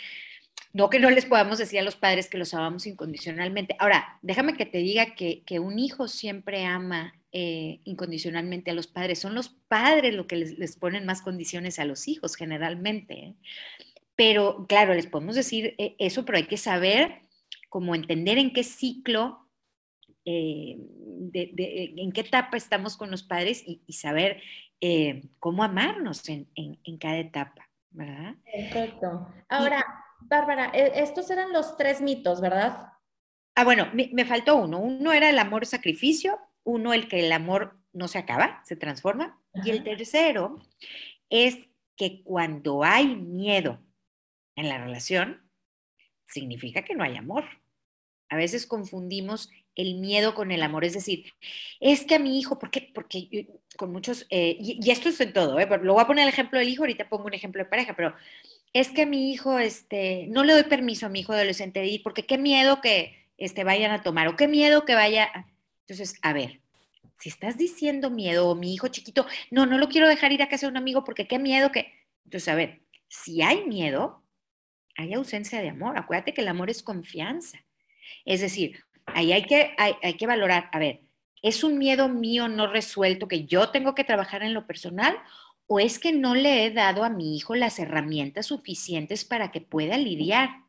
no 0.73 0.89
que 0.89 0.99
no 0.99 1.11
les 1.11 1.25
podamos 1.25 1.59
decir 1.59 1.79
a 1.79 1.83
los 1.83 1.95
padres 1.95 2.27
que 2.27 2.39
los 2.39 2.53
amamos 2.53 2.87
incondicionalmente. 2.87 3.75
Ahora, 3.77 4.17
déjame 4.23 4.57
que 4.57 4.65
te 4.65 4.79
diga 4.79 5.13
que, 5.15 5.59
un 5.59 5.77
hijo 5.77 6.07
siempre 6.07 6.65
ama 6.65 7.13
eh, 7.31 7.79
incondicionalmente 7.83 8.71
a 8.71 8.73
los 8.73 8.87
padres. 8.87 9.19
Son 9.19 9.35
los 9.35 9.49
padres 9.49 10.15
los 10.15 10.25
que 10.25 10.37
les, 10.37 10.75
ponen 10.77 11.05
más 11.05 11.21
condiciones 11.21 11.77
a 11.77 11.85
los 11.85 12.07
hijos 12.07 12.35
generalmente. 12.35 13.13
¿eh? 13.13 13.35
Pero 14.15 14.65
claro, 14.67 14.95
les 14.95 15.05
podemos 15.05 15.35
decir 15.35 15.75
eh, 15.77 15.95
eso, 15.99 16.25
pero 16.25 16.39
hay 16.39 16.45
que 16.45 16.57
saber 16.57 17.21
cómo 17.69 17.93
entender 17.93 18.39
en 18.39 18.53
qué 18.53 18.63
ciclo, 18.63 19.42
en 20.25 22.11
qué 22.13 22.21
etapa 22.21 22.57
estamos 22.57 22.97
con 22.97 23.11
los 23.11 23.23
padres 23.23 23.63
y, 23.65 23.93
saber 23.93 24.41
cómo 25.39 25.63
amarnos 25.63 26.27
en, 26.29 26.47
en, 26.55 26.97
cada 26.97 27.17
etapa. 27.17 27.69
¿verdad? 27.91 28.35
Perfecto. 28.43 29.27
Ahora, 29.49 29.85
Bárbara, 30.21 30.71
e, 30.73 31.01
estos 31.01 31.29
eran 31.29 31.53
los 31.53 31.77
tres 31.77 32.01
mitos, 32.01 32.41
¿verdad? 32.41 32.93
Ah, 33.55 33.63
bueno, 33.63 33.89
me, 33.93 34.25
faltó 34.25 34.55
uno. 34.55 34.79
Uno 34.79 35.11
era 35.11 35.29
el 35.29 35.37
amor 35.37 35.65
sacrificio, 35.65 36.39
uno 36.63 36.93
el 36.93 37.07
que 37.07 37.19
el 37.19 37.31
amor 37.31 37.79
no 37.91 38.07
se 38.07 38.17
acaba, 38.17 38.61
se 38.65 38.75
transforma, 38.75 39.39
y 39.63 39.69
el 39.69 39.83
tercero 39.83 40.59
es 41.29 41.69
que 41.95 42.23
cuando 42.23 42.83
hay 42.83 43.15
miedo 43.15 43.79
en 44.55 44.69
la 44.69 44.79
relación, 44.79 45.47
significa 46.25 46.83
que 46.83 46.95
no 46.95 47.03
hay 47.03 47.15
amor. 47.15 47.43
A 48.29 48.35
veces 48.35 48.65
confundimos 48.65 49.51
el 49.75 49.95
miedo 49.95 50.35
con 50.35 50.51
el 50.51 50.61
amor, 50.61 50.85
es 50.85 50.93
decir, 50.93 51.33
es 51.79 52.05
que 52.05 52.15
a 52.15 52.19
mi 52.19 52.39
hijo, 52.39 52.59
¿por 52.59 52.69
qué? 52.71 52.91
Porque 52.93 53.47
con 53.77 53.91
muchos, 53.91 54.25
eh, 54.29 54.55
y, 54.59 54.91
esto 54.91 55.09
es 55.09 55.19
en 55.21 55.33
todo, 55.33 55.59
¿eh? 55.59 55.67
lo 55.81 55.93
voy 55.93 56.03
a 56.03 56.07
poner 56.07 56.23
el 56.23 56.29
ejemplo 56.29 56.59
del 56.59 56.69
hijo, 56.69 56.83
ahorita 56.83 57.09
pongo 57.09 57.25
un 57.25 57.33
ejemplo 57.33 57.63
de 57.63 57.69
pareja, 57.69 57.95
pero 57.95 58.13
es 58.73 58.89
que 58.89 59.05
mi 59.05 59.31
hijo, 59.31 59.59
este, 59.59 60.27
no 60.29 60.43
le 60.43 60.53
doy 60.53 60.63
permiso 60.63 61.05
a 61.05 61.09
mi 61.09 61.21
hijo 61.21 61.33
adolescente 61.33 61.79
de 61.79 61.87
ir 61.87 62.03
porque 62.03 62.25
qué 62.25 62.37
miedo 62.37 62.81
que 62.81 63.15
este, 63.37 63.63
vayan 63.63 63.91
a 63.91 64.03
tomar 64.03 64.27
o 64.27 64.35
qué 64.35 64.47
miedo 64.47 64.85
que 64.85 64.95
vaya. 64.95 65.29
Entonces, 65.81 66.17
a 66.21 66.33
ver, 66.33 66.61
si 67.19 67.29
estás 67.29 67.57
diciendo 67.57 68.09
miedo 68.09 68.49
o 68.49 68.55
mi 68.55 68.73
hijo 68.73 68.87
chiquito, 68.87 69.27
no, 69.51 69.65
no 69.65 69.77
lo 69.77 69.89
quiero 69.89 70.07
dejar 70.07 70.31
ir 70.31 70.41
a 70.41 70.49
casa 70.49 70.65
de 70.65 70.71
un 70.71 70.77
amigo 70.77 71.03
porque 71.03 71.27
qué 71.27 71.39
miedo 71.39 71.71
que. 71.71 71.93
Entonces, 72.25 72.47
a 72.49 72.55
ver, 72.55 72.81
si 73.09 73.41
hay 73.41 73.65
miedo, 73.65 74.23
hay 74.95 75.13
ausencia 75.13 75.61
de 75.61 75.69
amor. 75.69 75.97
Acuérdate 75.97 76.33
que 76.33 76.41
el 76.41 76.47
amor 76.47 76.69
es 76.69 76.81
confianza. 76.83 77.63
Es 78.25 78.41
decir, 78.41 78.83
ahí 79.15 79.33
hay 79.33 79.43
que, 79.43 79.73
hay, 79.77 79.93
hay 80.01 80.15
que 80.15 80.27
valorar, 80.27 80.69
a 80.71 80.79
ver, 80.79 81.01
¿es 81.41 81.63
un 81.63 81.77
miedo 81.77 82.09
mío 82.09 82.47
no 82.47 82.67
resuelto 82.67 83.27
que 83.27 83.45
yo 83.45 83.69
tengo 83.69 83.95
que 83.95 84.03
trabajar 84.03 84.43
en 84.43 84.53
lo 84.53 84.67
personal 84.67 85.17
o 85.67 85.79
es 85.79 85.99
que 85.99 86.11
no 86.11 86.35
le 86.35 86.65
he 86.65 86.71
dado 86.71 87.03
a 87.03 87.09
mi 87.09 87.35
hijo 87.35 87.55
las 87.55 87.79
herramientas 87.79 88.47
suficientes 88.47 89.25
para 89.25 89.51
que 89.51 89.61
pueda 89.61 89.97
lidiar 89.97 90.63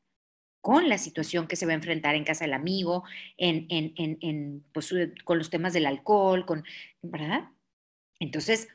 con 0.60 0.88
la 0.88 0.96
situación 0.96 1.46
que 1.46 1.56
se 1.56 1.66
va 1.66 1.72
a 1.72 1.74
enfrentar 1.74 2.14
en 2.14 2.24
casa 2.24 2.44
del 2.44 2.54
amigo, 2.54 3.04
en, 3.36 3.66
en, 3.68 4.64
pues, 4.72 4.94
con 5.24 5.36
los 5.36 5.50
temas 5.50 5.74
del 5.74 5.84
alcohol, 5.84 6.46
con, 6.46 6.64
¿verdad? 7.02 7.50
Entonces, 8.18 8.68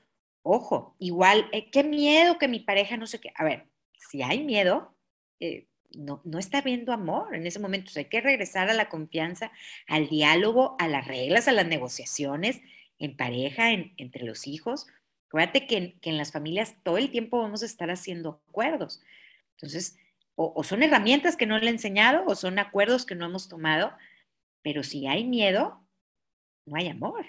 ojo, 0.44 0.96
igual, 1.00 1.50
eh, 1.52 1.72
qué 1.72 1.84
miedo 1.84 2.38
que 2.38 2.48
mi 2.48 2.60
pareja 2.60 2.96
no 2.96 3.08
sé 3.08 3.20
qué. 3.20 3.32
A 3.34 3.44
ver, 3.44 3.70
si 3.98 4.22
hay 4.22 4.44
miedo, 4.44 4.94
eh, 5.40 5.66
no, 5.96 6.22
no, 6.24 6.39
está 6.39 6.62
viendo 6.62 6.93
amor 6.93 7.36
en 7.36 7.48
ese 7.48 7.60
momento. 7.60 7.91
hay 7.96 8.05
que 8.05 8.22
regresar 8.22 8.69
a 8.69 8.74
la 8.74 8.89
confianza, 8.89 9.51
al 9.88 10.08
diálogo, 10.08 10.75
a 10.79 10.88
las 10.88 11.08
reglas, 11.08 11.48
a 11.48 11.51
las 11.51 11.65
negociaciones 11.65 12.62
en 13.00 13.15
pareja, 13.15 13.72
entre 13.72 14.25
los 14.25 14.46
hijos, 14.46 14.88
Acuérdate 15.29 15.67
que, 15.67 16.00
en 16.01 16.17
las 16.17 16.31
familias 16.31 16.75
todo 16.81 16.98
el 16.98 17.12
tiempo 17.12 17.38
vamos 17.38 17.62
a 17.62 17.67
estar 17.67 17.91
haciendo 17.91 18.41
acuerdos. 18.50 19.01
Entonces, 19.58 19.98
o, 20.36 20.63
son 20.63 20.81
herramientas 20.81 21.36
que 21.36 21.46
no 21.46 21.60
le 21.60 21.67
he 21.67 21.69
enseñado 21.69 22.24
o 22.25 22.34
son 22.34 22.58
acuerdos 22.58 23.05
que 23.05 23.13
no 23.13 23.25
hemos 23.25 23.48
tomado, 23.48 23.91
pero 24.63 24.81
si 24.81 25.05
hay 25.05 25.25
miedo, 25.25 25.86
no 26.65 26.77
hay 26.77 26.88
amor 26.88 27.25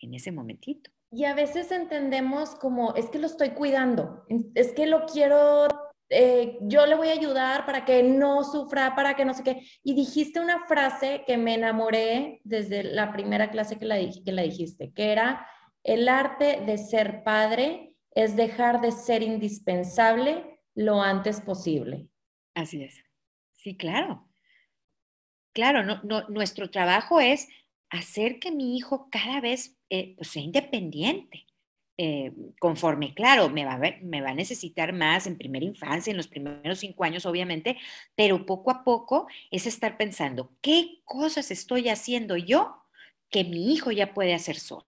en 0.00 0.14
ese 0.14 0.32
momentito. 0.32 0.90
Y 1.10 1.24
a 1.24 1.34
veces 1.34 1.70
entendemos 1.70 2.54
como, 2.54 2.94
es 2.94 3.10
que 3.10 3.18
lo 3.18 3.26
estoy 3.26 3.50
cuidando, 3.50 4.24
es 4.54 4.72
que 4.72 4.86
lo 4.86 5.04
quiero, 5.04 5.68
eh, 6.10 6.58
yo 6.62 6.86
le 6.86 6.94
voy 6.94 7.08
a 7.08 7.12
ayudar 7.12 7.66
para 7.66 7.84
que 7.84 8.02
no 8.02 8.44
sufra, 8.44 8.94
para 8.94 9.14
que 9.14 9.24
no 9.24 9.34
sé 9.34 9.42
qué. 9.42 9.62
Y 9.82 9.94
dijiste 9.94 10.40
una 10.40 10.66
frase 10.66 11.24
que 11.26 11.36
me 11.36 11.54
enamoré 11.54 12.40
desde 12.44 12.82
la 12.82 13.12
primera 13.12 13.50
clase 13.50 13.78
que 13.78 13.84
la, 13.84 13.96
que 13.96 14.32
la 14.32 14.42
dijiste, 14.42 14.92
que 14.92 15.12
era, 15.12 15.46
el 15.84 16.08
arte 16.08 16.62
de 16.66 16.78
ser 16.78 17.22
padre 17.22 17.94
es 18.10 18.36
dejar 18.36 18.80
de 18.80 18.92
ser 18.92 19.22
indispensable 19.22 20.60
lo 20.74 21.02
antes 21.02 21.40
posible. 21.40 22.08
Así 22.54 22.82
es. 22.82 23.02
Sí, 23.52 23.76
claro. 23.76 24.28
Claro, 25.52 25.82
no, 25.82 26.00
nuestro 26.28 26.70
trabajo 26.70 27.20
es 27.20 27.48
hacer 27.90 28.38
que 28.38 28.52
mi 28.52 28.76
hijo 28.76 29.08
cada 29.10 29.40
vez 29.40 29.76
eh, 29.90 30.14
pues, 30.16 30.28
sea 30.28 30.42
independiente. 30.42 31.46
Eh, 32.00 32.32
conforme, 32.60 33.12
claro, 33.12 33.50
me 33.50 33.64
va, 33.64 33.72
a 33.72 33.78
me 34.02 34.20
va 34.20 34.30
a 34.30 34.34
necesitar 34.34 34.92
más 34.92 35.26
en 35.26 35.36
primera 35.36 35.64
infancia, 35.64 36.12
en 36.12 36.16
los 36.16 36.28
primeros 36.28 36.78
cinco 36.78 37.02
años, 37.02 37.26
obviamente, 37.26 37.76
pero 38.14 38.46
poco 38.46 38.70
a 38.70 38.84
poco 38.84 39.26
es 39.50 39.66
estar 39.66 39.96
pensando, 39.96 40.52
¿qué 40.60 41.00
cosas 41.04 41.50
estoy 41.50 41.88
haciendo 41.88 42.36
yo 42.36 42.84
que 43.30 43.42
mi 43.42 43.72
hijo 43.72 43.90
ya 43.90 44.14
puede 44.14 44.32
hacer 44.32 44.56
solo? 44.60 44.86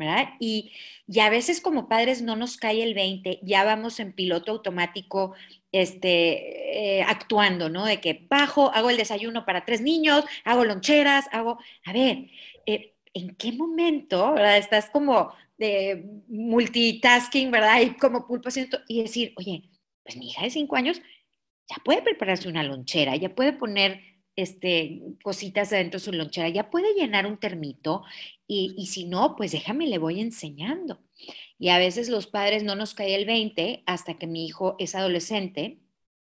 ¿verdad? 0.00 0.30
Y, 0.40 0.72
a 1.20 1.28
veces 1.28 1.60
como 1.60 1.88
padres 1.88 2.22
no 2.22 2.34
nos 2.36 2.56
cae 2.56 2.82
el 2.82 2.94
20, 2.94 3.40
ya 3.42 3.64
vamos 3.64 4.00
en 4.00 4.14
piloto 4.14 4.52
automático 4.52 5.34
este, 5.72 6.98
eh, 6.98 7.02
actuando, 7.02 7.68
¿no? 7.68 7.84
De 7.84 8.00
que 8.00 8.26
bajo, 8.28 8.72
hago 8.72 8.90
el 8.90 8.96
desayuno 8.96 9.44
para 9.44 9.64
tres 9.66 9.82
niños, 9.82 10.24
hago 10.44 10.64
loncheras, 10.64 11.26
hago, 11.32 11.58
a 11.84 11.92
ver, 11.92 12.30
eh, 12.66 12.94
¿en 13.14 13.34
qué 13.36 13.52
momento, 13.52 14.32
¿verdad? 14.32 14.58
Estás 14.58 14.90
como 14.90 15.32
de 15.58 16.04
multitasking, 16.28 17.50
¿verdad? 17.50 17.80
Y 17.82 17.94
como 17.96 18.26
pulpo 18.26 18.48
y 18.88 19.02
decir, 19.02 19.32
oye, 19.36 19.70
pues 20.02 20.16
mi 20.16 20.28
hija 20.28 20.42
de 20.42 20.50
cinco 20.50 20.76
años 20.76 21.00
ya 21.68 21.76
puede 21.84 22.02
prepararse 22.02 22.48
una 22.48 22.62
lonchera, 22.62 23.14
ya 23.16 23.34
puede 23.34 23.52
poner 23.52 24.00
este, 24.36 25.02
cositas 25.22 25.72
adentro 25.72 25.98
de 25.98 26.04
su 26.04 26.12
lonchera, 26.12 26.48
ya 26.48 26.70
puede 26.70 26.94
llenar 26.94 27.26
un 27.26 27.38
termito 27.38 28.02
y, 28.46 28.86
si 28.86 29.04
no, 29.04 29.36
pues 29.36 29.52
déjame, 29.52 29.86
le 29.86 29.98
voy 29.98 30.20
enseñando. 30.20 31.00
Y 31.58 31.68
a 31.68 31.78
veces 31.78 32.08
los 32.08 32.26
padres 32.26 32.64
no 32.64 32.74
nos 32.74 32.94
cae 32.94 33.14
el 33.14 33.26
20 33.26 33.84
hasta 33.86 34.18
que 34.18 34.26
mi 34.26 34.46
hijo 34.46 34.76
es 34.78 34.94
adolescente, 34.94 35.78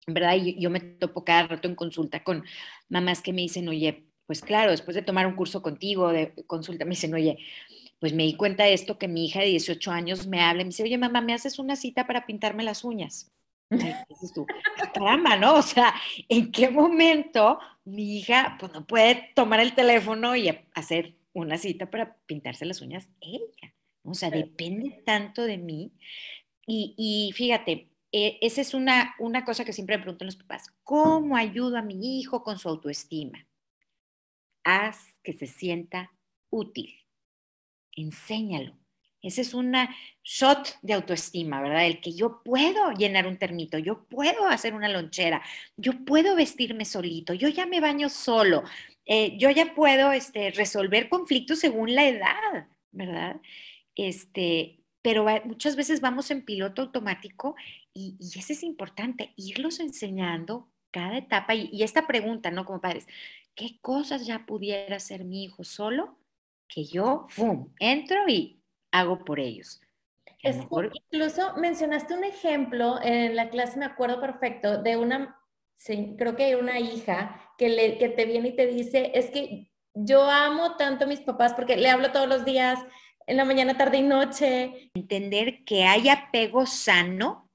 ¿verdad? 0.06 0.36
Y 0.36 0.60
yo 0.60 0.70
me 0.70 0.80
topo 0.80 1.24
cada 1.24 1.48
rato 1.48 1.68
en 1.68 1.76
consulta 1.76 2.24
con 2.24 2.44
mamás 2.90 3.22
que 3.22 3.34
me 3.34 3.42
dicen, 3.42 3.68
oye, 3.70 4.06
pues 4.26 4.42
claro, 4.42 4.72
después 4.72 4.96
de 4.96 5.02
tomar 5.02 5.28
un 5.28 5.36
curso 5.36 5.62
contigo, 5.62 6.12
de 6.12 6.34
consulta, 6.48 6.86
me 6.86 6.92
dicen, 6.92 7.14
oye, 7.14 7.38
pues 8.00 8.14
me 8.14 8.24
di 8.24 8.36
cuenta 8.36 8.64
de 8.64 8.74
esto, 8.74 8.98
que 8.98 9.08
mi 9.08 9.26
hija 9.26 9.40
de 9.40 9.48
18 9.48 9.92
años 9.92 10.28
me 10.28 10.42
habla 10.42 10.62
y 10.62 10.66
me 10.66 10.70
dice, 10.70 10.84
oye, 10.84 10.98
mamá, 10.98 11.22
¿me 11.22 11.34
haces 11.34 11.60
una 11.60 11.76
cita 11.76 12.06
para 12.08 12.26
pintarme 12.26 12.64
las 12.64 12.84
uñas? 12.84 13.32
dices 14.10 14.34
tú, 14.34 14.46
ah, 14.82 14.92
caramba, 14.94 15.38
¿no? 15.38 15.56
O 15.56 15.62
sea, 15.62 15.94
¿en 16.30 16.52
qué 16.52 16.70
momento 16.70 17.60
mi 17.86 18.18
hija 18.18 18.58
pues, 18.60 18.72
no 18.74 18.86
puede 18.86 19.32
tomar 19.36 19.60
el 19.60 19.74
teléfono 19.74 20.36
y 20.36 20.50
hacer 20.74 21.16
una 21.34 21.58
cita 21.58 21.90
para 21.90 22.18
pintarse 22.26 22.66
las 22.66 22.82
uñas 22.82 23.10
ella? 23.22 23.74
O 24.04 24.14
sea, 24.14 24.30
depende 24.30 25.02
tanto 25.06 25.44
de 25.44 25.58
mí. 25.58 25.94
Y, 26.68 27.32
fíjate, 27.36 27.90
e, 28.12 28.38
esa 28.42 28.62
es 28.62 28.74
una, 28.74 29.16
una 29.20 29.44
cosa 29.46 29.66
que 29.66 29.74
siempre 29.74 29.98
me 29.98 30.04
preguntan 30.04 30.28
los 30.28 30.36
papás, 30.36 30.66
¿cómo 30.84 31.36
ayudo 31.36 31.78
a 31.78 31.82
mi 31.82 32.20
hijo 32.20 32.44
con 32.44 32.60
su 32.60 32.70
autoestima? 32.70 33.48
Haz 34.64 35.20
que 35.24 35.34
se 35.34 35.48
sienta 35.48 36.12
útil, 36.50 36.94
enséñalo. 37.92 38.78
Ese 39.22 39.40
es 39.40 39.54
una 39.54 39.96
shot 40.22 40.78
de 40.82 40.94
autoestima, 40.94 41.62
¿verdad? 41.62 41.86
El 41.86 42.02
que 42.02 42.14
yo 42.14 42.42
puedo 42.44 42.92
llenar 42.92 43.26
un 43.26 43.38
termito, 43.38 43.78
yo 43.78 44.04
puedo 44.04 44.48
hacer 44.48 44.74
una 44.74 44.90
lonchera, 44.90 45.42
yo 45.78 46.04
puedo 46.04 46.36
vestirme 46.36 46.84
solito, 46.84 47.34
yo 47.34 47.48
ya 47.48 47.66
me 47.66 47.80
baño 47.80 48.10
solo, 48.10 48.64
eh, 49.06 49.38
yo 49.38 49.50
ya 49.50 49.74
puedo 49.74 50.12
este, 50.12 50.52
resolver 50.52 51.08
conflictos 51.08 51.60
según 51.60 51.96
la 51.96 52.06
edad, 52.06 52.68
¿verdad? 52.92 53.40
Este, 53.96 54.80
pero 55.02 55.26
muchas 55.46 55.78
veces 55.78 56.02
vamos 56.02 56.30
en 56.30 56.44
piloto 56.44 56.82
automático 56.82 57.56
y, 57.94 58.18
y 58.20 58.40
eso 58.40 58.52
es 58.52 58.62
importante, 58.64 59.34
irlos 59.38 59.80
enseñando 59.80 60.70
cada 60.92 61.18
etapa 61.18 61.56
y, 61.56 61.70
y, 61.72 61.84
esta 61.84 62.08
pregunta, 62.08 62.52
¿no? 62.52 62.66
Como 62.66 62.82
padres, 62.82 63.08
¿qué 63.56 63.80
cosas 63.82 64.26
ya 64.26 64.46
pudiera 64.46 64.96
hacer 64.96 65.24
mi 65.24 65.44
hijo 65.44 65.64
solo? 65.64 66.18
Que 66.68 66.86
yo, 66.86 67.26
¡fum!, 67.30 67.74
entro 67.80 68.28
y 68.28 68.62
hago 68.92 69.24
por 69.24 69.40
ellos. 69.40 69.82
Incluso 70.44 71.56
mencionaste 71.56 72.14
un 72.14 72.24
ejemplo 72.26 73.00
en 73.02 73.36
la 73.36 73.50
clase, 73.50 73.80
me 73.80 73.86
acuerdo 73.86 74.20
perfecto, 74.20 74.82
de 74.82 74.98
una, 74.98 75.40
creo 76.18 76.36
que 76.36 76.56
una 76.58 76.80
hija 76.80 77.54
que, 77.58 77.70
le, 77.70 77.98
que 77.98 78.10
te 78.10 78.26
viene 78.26 78.50
y 78.50 78.56
te 78.56 78.68
dice, 78.68 79.12
es 79.14 79.30
que 79.30 79.72
yo 79.94 80.30
amo 80.30 80.76
tanto 80.76 81.06
a 81.06 81.08
mis 81.08 81.22
papás 81.22 81.54
porque 81.54 81.78
le 81.78 81.90
hablo 81.90 82.12
todos 82.12 82.28
los 82.28 82.44
días, 82.44 82.80
en 83.26 83.38
la 83.38 83.46
mañana, 83.46 83.78
tarde 83.78 84.00
y 84.00 84.04
noche. 84.04 84.92
Entender 84.94 85.64
que 85.64 85.86
hay 85.86 86.10
apego 86.10 86.66
sano 86.66 87.50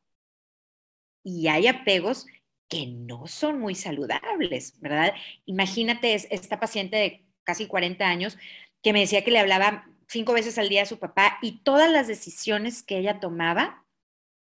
y 1.22 1.48
hay 1.48 1.66
apegos 1.66 2.26
que 2.68 2.86
no 2.86 3.26
son 3.26 3.58
muy 3.58 3.74
saludables, 3.74 4.78
¿verdad? 4.80 5.14
Imagínate 5.46 6.14
esta 6.14 6.60
paciente 6.60 6.96
de 6.96 7.24
casi 7.44 7.66
40 7.66 8.06
años 8.06 8.36
que 8.82 8.92
me 8.92 9.00
decía 9.00 9.24
que 9.24 9.30
le 9.30 9.38
hablaba 9.38 9.88
cinco 10.06 10.32
veces 10.32 10.58
al 10.58 10.68
día 10.68 10.82
a 10.82 10.86
su 10.86 10.98
papá 10.98 11.38
y 11.42 11.60
todas 11.62 11.90
las 11.90 12.06
decisiones 12.06 12.82
que 12.82 12.98
ella 12.98 13.20
tomaba, 13.20 13.84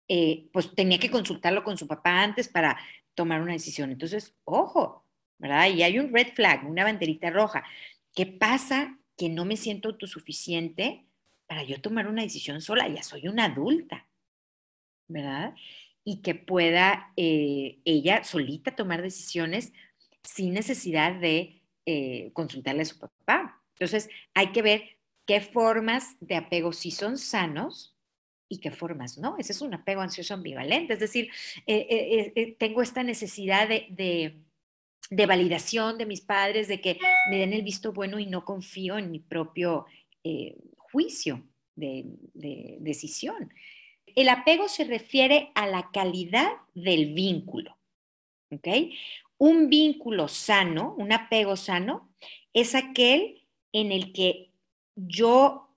eh, 0.07 0.49
pues 0.51 0.75
tenía 0.75 0.99
que 0.99 1.11
consultarlo 1.11 1.63
con 1.63 1.77
su 1.77 1.87
papá 1.87 2.21
antes 2.21 2.47
para 2.47 2.77
tomar 3.15 3.41
una 3.41 3.53
decisión. 3.53 3.91
Entonces, 3.91 4.37
ojo, 4.43 5.05
¿verdad? 5.37 5.69
Y 5.69 5.83
hay 5.83 5.99
un 5.99 6.13
red 6.13 6.33
flag, 6.33 6.69
una 6.69 6.83
banderita 6.83 7.29
roja. 7.29 7.63
¿Qué 8.13 8.25
pasa 8.25 8.99
que 9.17 9.29
no 9.29 9.45
me 9.45 9.57
siento 9.57 9.89
autosuficiente 9.89 11.05
para 11.47 11.63
yo 11.63 11.81
tomar 11.81 12.07
una 12.07 12.21
decisión 12.21 12.61
sola, 12.61 12.87
ya 12.87 13.03
soy 13.03 13.27
una 13.27 13.45
adulta, 13.45 14.07
¿verdad? 15.07 15.53
Y 16.03 16.21
que 16.21 16.35
pueda 16.35 17.11
eh, 17.15 17.79
ella 17.85 18.23
solita 18.23 18.75
tomar 18.75 19.01
decisiones 19.01 19.73
sin 20.23 20.53
necesidad 20.53 21.13
de 21.13 21.61
eh, 21.85 22.31
consultarle 22.33 22.83
a 22.83 22.85
su 22.85 22.99
papá. 22.99 23.61
Entonces, 23.73 24.09
hay 24.33 24.51
que 24.51 24.61
ver 24.61 24.83
qué 25.25 25.41
formas 25.41 26.17
de 26.19 26.35
apego 26.35 26.73
sí 26.73 26.91
son 26.91 27.17
sanos 27.17 27.95
y 28.49 28.59
qué 28.59 28.71
formas 28.71 29.17
no. 29.17 29.37
Ese 29.37 29.53
es 29.53 29.61
un 29.61 29.73
apego 29.73 30.01
ansioso 30.01 30.33
ambivalente, 30.33 30.93
es 30.93 30.99
decir, 30.99 31.29
eh, 31.67 32.55
tengo 32.59 32.81
esta 32.81 33.03
necesidad 33.03 33.67
de 33.67 34.41
de 35.11 35.25
validación 35.25 35.97
de 35.97 36.05
mis 36.05 36.21
padres, 36.21 36.69
de 36.69 36.79
que 36.79 36.97
me 37.29 37.37
den 37.37 37.51
el 37.51 37.63
visto 37.63 37.91
bueno 37.91 38.17
y 38.17 38.27
no 38.27 38.45
confío 38.45 38.97
en 38.97 39.11
mi 39.11 39.19
propio 39.19 39.85
juicio 40.77 41.43
de, 41.75 42.05
decisión. 42.79 43.53
El 44.15 44.29
apego 44.29 44.67
se 44.67 44.83
refiere 44.83 45.51
a 45.55 45.67
la 45.67 45.91
calidad 45.91 46.51
del 46.73 47.13
vínculo. 47.13 47.77
¿Ok? 48.51 48.67
Un 49.37 49.69
vínculo 49.69 50.27
sano, 50.27 50.95
un 50.97 51.11
apego 51.11 51.55
sano, 51.55 52.09
es 52.53 52.75
aquel 52.75 53.47
en 53.71 53.91
el 53.91 54.13
que 54.13 54.51
yo 54.95 55.69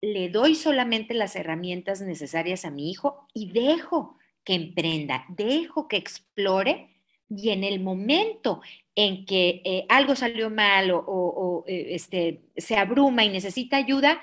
le 0.00 0.28
doy 0.28 0.54
solamente 0.54 1.14
las 1.14 1.36
herramientas 1.36 2.00
necesarias 2.00 2.64
a 2.64 2.70
mi 2.70 2.90
hijo 2.90 3.26
y 3.32 3.50
dejo 3.50 4.18
que 4.44 4.54
emprenda, 4.54 5.24
dejo 5.30 5.88
que 5.88 5.96
explore 5.96 6.96
y 7.28 7.50
en 7.50 7.64
el 7.64 7.80
momento 7.80 8.60
en 8.94 9.26
que 9.26 9.62
eh, 9.64 9.86
algo 9.88 10.14
salió 10.14 10.48
mal 10.48 10.92
o, 10.92 11.64
eh, 11.66 11.88
este, 11.90 12.42
se 12.56 12.76
abruma 12.76 13.24
y 13.24 13.30
necesita 13.30 13.76
ayuda, 13.76 14.20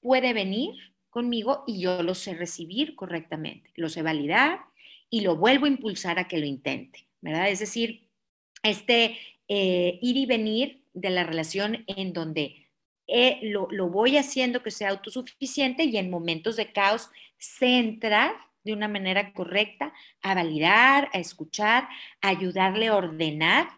puede 0.00 0.32
venir 0.32 0.74
conmigo 1.16 1.64
y 1.66 1.80
yo 1.80 2.02
lo 2.02 2.14
sé 2.14 2.34
recibir 2.34 2.94
correctamente, 2.94 3.70
lo 3.74 3.88
sé 3.88 4.02
validar 4.02 4.60
y 5.08 5.22
lo 5.22 5.34
vuelvo 5.34 5.64
a 5.64 5.70
impulsar 5.70 6.18
a 6.18 6.28
que 6.28 6.36
lo 6.36 6.44
intente, 6.44 7.06
¿verdad? 7.22 7.48
Es 7.48 7.60
decir, 7.60 8.10
este 8.62 9.16
eh, 9.48 9.98
ir 10.02 10.14
y 10.18 10.26
venir 10.26 10.82
de 10.92 11.08
la 11.08 11.24
relación 11.24 11.84
en 11.86 12.12
donde 12.12 12.66
lo, 13.40 13.66
lo, 13.70 13.88
voy 13.88 14.18
haciendo 14.18 14.62
que 14.62 14.70
sea 14.70 14.90
autosuficiente 14.90 15.84
y 15.84 15.96
en 15.96 16.10
momentos 16.10 16.56
de 16.56 16.70
caos 16.70 17.08
sé 17.38 17.78
entrar 17.78 18.34
de 18.62 18.74
una 18.74 18.88
manera 18.88 19.32
correcta, 19.32 19.94
a 20.20 20.34
validar, 20.34 21.08
a 21.14 21.18
escuchar, 21.18 21.88
a 22.20 22.28
ayudarle 22.28 22.88
a 22.88 22.94
ordenar 22.94 23.68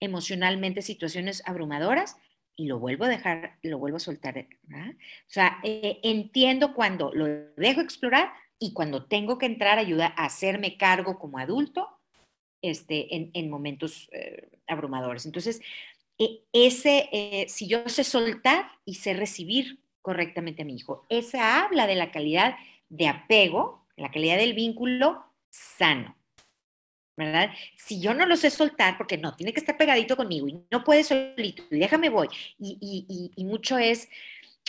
emocionalmente 0.00 0.82
situaciones 0.82 1.42
abrumadoras 1.46 2.18
y 2.56 2.66
lo 2.66 2.78
vuelvo 2.78 3.04
a 3.04 3.08
dejar, 3.08 3.58
lo 3.62 3.78
vuelvo 3.78 3.96
a 3.96 4.00
soltar. 4.00 4.38
O 4.38 4.92
sea, 5.26 5.58
eh, 5.62 6.00
entiendo 6.02 6.74
cuando 6.74 7.12
lo 7.12 7.26
dejo 7.56 7.80
explorar 7.80 8.32
y 8.58 8.72
cuando 8.72 9.06
tengo 9.06 9.38
que 9.38 9.46
entrar 9.46 9.78
ayuda 9.78 10.14
a 10.16 10.26
hacerme 10.26 10.76
cargo 10.76 11.18
como 11.18 11.38
adulto 11.38 11.88
este, 12.62 13.08
en, 13.32 13.50
momentos 13.50 14.08
eh, 14.12 14.48
abrumadores. 14.66 15.26
Entonces, 15.26 15.60
e, 16.18 16.44
ese, 16.52 17.08
eh, 17.12 17.46
si 17.48 17.66
yo 17.66 17.88
sé 17.88 18.04
soltar 18.04 18.66
y 18.84 18.94
sé 18.94 19.14
recibir 19.14 19.80
correctamente 20.00 20.62
a 20.62 20.64
mi 20.64 20.76
hijo, 20.76 21.06
esa 21.08 21.64
habla 21.64 21.86
de 21.86 21.96
la 21.96 22.10
calidad 22.10 22.56
de 22.88 23.08
apego 23.08 23.84
la 23.96 24.10
calidad 24.10 24.38
del 24.38 24.54
vínculo 24.54 25.24
sano. 25.50 26.16
¿Verdad? 27.16 27.50
Si 27.76 28.00
yo 28.00 28.14
no 28.14 28.26
lo 28.26 28.36
sé 28.36 28.50
soltar, 28.50 28.96
porque 28.98 29.18
no, 29.18 29.34
tiene 29.36 29.52
que 29.52 29.60
estar 29.60 29.76
pegadito 29.76 30.16
conmigo 30.16 30.48
y 30.48 30.64
no 30.70 30.84
puede 30.84 31.04
solito 31.04 31.64
y 31.70 31.78
déjame 31.78 32.10
voy. 32.10 32.28
Y, 32.58 33.32
mucho 33.44 33.78
es 33.78 34.08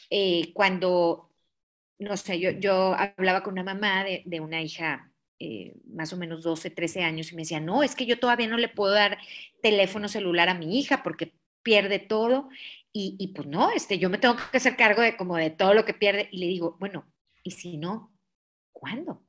eh, 0.09 0.51
cuando, 0.53 1.29
no 1.99 2.17
sé, 2.17 2.39
yo, 2.39 2.95
hablaba 2.95 3.43
con 3.43 3.53
una 3.53 3.63
mamá 3.63 4.03
de, 4.03 4.39
una 4.39 4.61
hija 4.61 5.11
eh, 5.39 5.75
más 5.87 6.13
o 6.13 6.17
menos 6.17 6.43
12, 6.43 6.69
13 6.69 7.03
años 7.03 7.31
y 7.31 7.35
me 7.35 7.41
decía, 7.43 7.59
no, 7.59 7.83
es 7.83 7.95
que 7.95 8.05
yo 8.05 8.19
todavía 8.19 8.47
no 8.47 8.57
le 8.57 8.69
puedo 8.69 8.93
dar 8.93 9.17
teléfono 9.61 10.07
celular 10.07 10.49
a 10.49 10.53
mi 10.53 10.79
hija 10.79 11.03
porque 11.03 11.33
pierde 11.63 11.99
todo. 11.99 12.49
Y, 12.93 13.15
y 13.19 13.29
pues 13.29 13.47
no, 13.47 13.71
este, 13.71 13.99
yo 13.99 14.09
me 14.09 14.17
tengo 14.17 14.35
que 14.37 14.57
hacer 14.57 14.77
cargo 14.77 15.01
de 15.01 15.17
como 15.17 15.35
de 15.37 15.49
todo 15.49 15.73
lo 15.73 15.85
que 15.85 15.93
pierde. 15.93 16.29
Y 16.31 16.39
le 16.39 16.47
digo, 16.47 16.77
bueno, 16.79 17.05
¿y 17.43 17.51
si 17.51 17.77
no? 17.77 18.15
¿cuándo? 18.75 19.24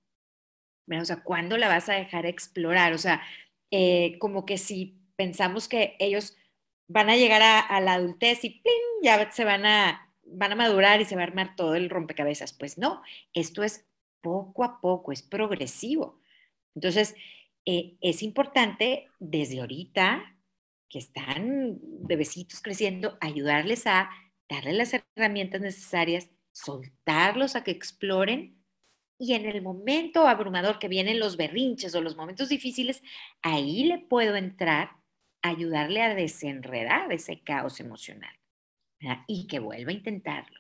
O 0.88 1.05
sea, 1.05 1.22
¿cuándo 1.22 1.57
la 1.57 1.68
vas 1.68 1.88
a 1.88 1.94
dejar 1.94 2.27
explorar? 2.27 2.92
O 2.92 2.99
sea, 2.99 3.22
eh, 3.70 4.18
como 4.18 4.46
que 4.46 4.59
si 4.59 5.01
pensamos 5.16 5.68
que 5.68 5.96
ellos 5.99 6.37
van 6.88 7.11
a 7.11 7.16
llegar 7.16 7.42
a, 7.42 7.81
la 7.81 7.94
adultez 7.94 8.44
y 8.44 8.62
ya 9.03 9.31
se 9.33 9.44
van 9.44 9.66
a, 9.66 10.12
van 10.25 10.53
a 10.53 10.57
madurar 10.57 11.01
y 11.01 11.05
se 11.05 11.16
va 11.16 11.22
a 11.22 11.25
armar 11.25 11.57
todo 11.57 11.75
el 11.75 11.90
rompecabezas. 11.90 12.53
Pues 12.53 12.79
no, 12.79 13.03
esto 13.35 13.64
es 13.64 13.87
poco 14.20 14.64
a 14.64 14.81
poco, 14.81 15.12
es 15.12 15.22
progresivo. 15.22 16.20
Entonces, 16.75 17.14
eh, 17.64 17.96
es 18.01 18.22
importante 18.22 19.09
desde 19.18 19.61
ahorita 19.61 20.37
que 20.88 20.99
están 21.01 21.79
bebecitos 21.83 22.61
creciendo, 22.62 23.18
ayudarles 23.20 23.87
a 23.87 24.11
darles 24.49 24.77
las 24.77 25.03
herramientas 25.16 25.61
necesarias, 25.61 26.31
soltarlos 26.53 27.57
a 27.57 27.64
que 27.64 27.72
exploren 27.72 28.56
y 29.18 29.35
en 29.35 29.46
el 29.46 29.62
momento 29.62 30.26
abrumador 30.26 30.79
que 30.79 30.88
vienen 30.88 31.18
los 31.18 31.37
berrinches 31.37 31.94
o 31.94 32.00
los 32.00 32.16
momentos 32.16 32.48
difíciles, 32.48 33.02
ahí 33.42 33.85
le 33.85 33.98
puedo 33.98 34.37
entrar 34.37 34.90
ayudarle 35.42 36.02
a 36.02 36.14
desenredar 36.14 37.12
ese 37.12 37.40
caos 37.42 37.81
emocional 37.81 38.35
y 39.26 39.46
que 39.46 39.59
vuelva 39.59 39.90
a 39.90 39.94
intentarlo. 39.94 40.59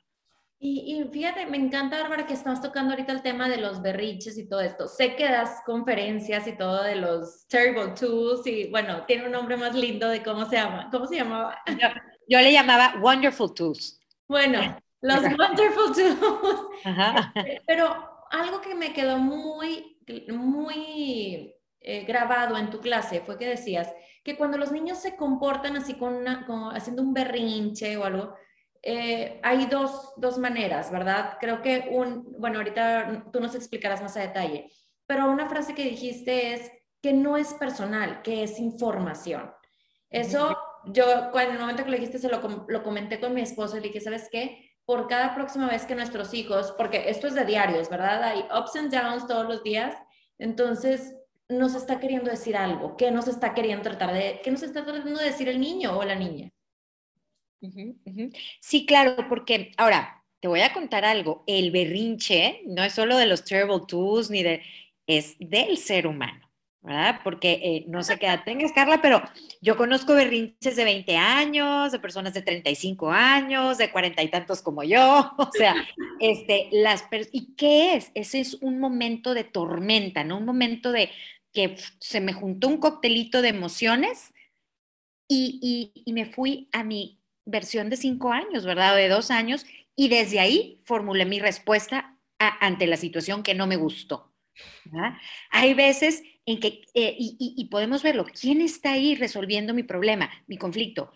Y, 0.58 1.04
fíjate, 1.12 1.44
me 1.46 1.58
encanta, 1.58 2.00
Bárbara, 2.00 2.26
que 2.26 2.32
estamos 2.32 2.62
tocando 2.62 2.92
ahorita 2.92 3.12
el 3.12 3.20
tema 3.20 3.46
de 3.48 3.58
los 3.58 3.82
berriches 3.82 4.38
y 4.38 4.48
todo 4.48 4.62
esto. 4.62 4.88
Sé 4.88 5.14
que 5.14 5.24
das 5.24 5.60
conferencias 5.66 6.46
y 6.46 6.56
todo 6.56 6.82
de 6.82 6.96
los 6.96 7.46
Terrible 7.46 7.88
Tools 7.88 8.46
y 8.46 8.70
bueno, 8.70 9.04
tiene 9.04 9.26
un 9.26 9.32
nombre 9.32 9.58
más 9.58 9.74
lindo 9.74 10.08
de 10.08 10.22
cómo 10.22 10.46
se 10.46 10.56
llama. 10.56 10.88
¿Cómo 10.90 11.06
se 11.06 11.16
llamaba? 11.16 11.62
Yo, 12.26 12.40
le 12.40 12.52
llamaba 12.52 12.94
Wonderful 13.02 13.52
Tools. 13.52 14.00
Bueno, 14.28 14.60
los 15.02 15.22
Wonderful 15.22 15.92
Tools. 15.94 16.60
Pero 17.66 18.15
algo 18.30 18.60
que 18.60 18.74
me 18.74 18.92
quedó 18.92 19.18
muy, 19.18 19.98
muy 20.28 21.54
eh, 21.80 22.04
grabado 22.04 22.56
en 22.56 22.70
tu 22.70 22.80
clase 22.80 23.20
fue 23.20 23.38
que 23.38 23.46
decías 23.48 23.92
que 24.24 24.36
cuando 24.36 24.58
los 24.58 24.72
niños 24.72 24.98
se 24.98 25.16
comportan 25.16 25.76
así 25.76 25.94
con 25.94 26.14
una, 26.14 26.44
como 26.46 26.70
haciendo 26.70 27.02
un 27.02 27.14
berrinche 27.14 27.96
o 27.96 28.04
algo, 28.04 28.34
eh, 28.82 29.40
hay 29.42 29.66
dos, 29.66 30.12
dos, 30.16 30.38
maneras, 30.38 30.90
¿verdad? 30.90 31.38
Creo 31.40 31.62
que 31.62 31.88
un, 31.90 32.34
bueno, 32.38 32.58
ahorita 32.58 33.30
tú 33.32 33.40
nos 33.40 33.54
explicarás 33.54 34.02
más 34.02 34.16
a 34.16 34.20
detalle, 34.20 34.70
pero 35.06 35.30
una 35.30 35.48
frase 35.48 35.74
que 35.74 35.84
dijiste 35.84 36.54
es 36.54 36.72
que 37.02 37.12
no 37.12 37.36
es 37.36 37.54
personal, 37.54 38.22
que 38.22 38.42
es 38.42 38.58
información. 38.58 39.52
Eso, 40.10 40.56
yo, 40.86 41.04
cuando 41.32 41.50
en 41.50 41.56
el 41.56 41.60
momento 41.60 41.84
que 41.84 41.90
lo 41.90 41.96
dijiste, 41.96 42.18
se 42.18 42.28
lo, 42.28 42.66
lo 42.68 42.82
comenté 42.82 43.20
con 43.20 43.34
mi 43.34 43.42
esposo 43.42 43.76
y 43.76 43.80
le 43.80 43.88
dije, 43.88 44.00
¿sabes 44.00 44.28
qué? 44.30 44.65
Por 44.86 45.08
cada 45.08 45.34
próxima 45.34 45.68
vez 45.68 45.84
que 45.84 45.94
nuestros 45.94 46.32
hijos, 46.32 46.72
porque 46.78 47.10
esto 47.10 47.26
es 47.26 47.34
de 47.34 47.44
diarios, 47.44 47.90
¿verdad? 47.90 48.22
Hay 48.22 48.44
ups 48.56 48.76
and 48.76 48.92
downs 48.92 49.26
todos 49.26 49.46
los 49.46 49.62
días, 49.62 49.94
entonces 50.38 51.16
nos 51.48 51.74
está 51.74 52.00
queriendo 52.00 52.30
decir 52.30 52.56
algo, 52.56 52.96
¿qué 52.96 53.10
nos 53.10 53.28
está 53.28 53.54
queriendo 53.54 53.82
tratar 53.82 54.12
de, 54.12 54.40
qué 54.42 54.50
nos 54.50 54.62
está 54.62 54.84
tratando 54.84 55.18
de 55.18 55.26
decir 55.26 55.48
el 55.48 55.60
niño 55.60 55.96
o 55.98 56.04
la 56.04 56.14
niña? 56.14 56.50
Sí, 58.60 58.86
claro, 58.86 59.16
porque 59.28 59.72
ahora 59.76 60.24
te 60.40 60.48
voy 60.48 60.60
a 60.60 60.72
contar 60.72 61.04
algo. 61.04 61.42
El 61.46 61.70
berrinche 61.70 62.62
no 62.66 62.84
es 62.84 62.92
solo 62.92 63.16
de 63.16 63.26
los 63.26 63.44
terrible 63.44 63.80
twos 63.86 64.30
ni 64.30 64.42
de, 64.42 64.62
es 65.06 65.36
del 65.38 65.76
ser 65.78 66.06
humano, 66.06 66.45
¿verdad? 66.86 67.20
Porque 67.24 67.60
eh, 67.64 67.84
no 67.88 68.04
sé 68.04 68.16
qué 68.16 68.26
edad 68.26 68.44
tengas, 68.44 68.70
Carla, 68.70 69.02
pero 69.02 69.20
yo 69.60 69.76
conozco 69.76 70.14
berrinches 70.14 70.76
de 70.76 70.84
20 70.84 71.16
años, 71.16 71.90
de 71.90 71.98
personas 71.98 72.32
de 72.32 72.42
35 72.42 73.10
años, 73.10 73.76
de 73.76 73.90
cuarenta 73.90 74.22
y 74.22 74.30
tantos 74.30 74.62
como 74.62 74.84
yo. 74.84 75.32
O 75.38 75.50
sea, 75.52 75.74
este, 76.20 76.68
las 76.70 77.04
¿y 77.32 77.54
qué 77.56 77.96
es? 77.96 78.12
Ese 78.14 78.38
es 78.38 78.54
un 78.54 78.78
momento 78.78 79.34
de 79.34 79.42
tormenta, 79.42 80.22
¿no? 80.22 80.38
Un 80.38 80.44
momento 80.44 80.92
de 80.92 81.10
que 81.52 81.76
se 81.98 82.20
me 82.20 82.32
juntó 82.32 82.68
un 82.68 82.78
coctelito 82.78 83.42
de 83.42 83.48
emociones 83.48 84.32
y, 85.28 85.58
y, 85.94 86.02
y 86.04 86.12
me 86.12 86.26
fui 86.26 86.68
a 86.72 86.84
mi 86.84 87.18
versión 87.44 87.90
de 87.90 87.96
cinco 87.96 88.30
años, 88.32 88.64
¿verdad? 88.64 88.92
O 88.94 88.96
de 88.96 89.08
dos 89.08 89.32
años, 89.32 89.66
y 89.96 90.08
desde 90.08 90.38
ahí 90.38 90.80
formulé 90.84 91.24
mi 91.24 91.40
respuesta 91.40 92.16
ante 92.38 92.86
la 92.86 92.96
situación 92.96 93.42
que 93.42 93.54
no 93.54 93.66
me 93.66 93.76
gustó. 93.76 94.32
Hay 95.50 95.74
veces 95.74 96.22
en 96.46 96.60
que, 96.60 96.84
eh, 96.94 97.16
y, 97.18 97.64
podemos 97.70 98.02
verlo, 98.02 98.24
¿quién 98.24 98.60
está 98.60 98.92
ahí 98.92 99.16
resolviendo 99.16 99.74
mi 99.74 99.82
problema, 99.82 100.30
mi 100.46 100.56
conflicto? 100.56 101.12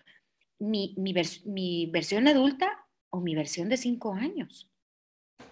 ¿Mi, 0.59 0.95
mi, 0.99 1.87
versión 1.87 2.29
adulta 2.29 2.85
o 3.11 3.21
mi 3.21 3.35
versión 3.35 3.69
de 3.69 3.77
cinco 3.77 4.12
años? 4.12 4.69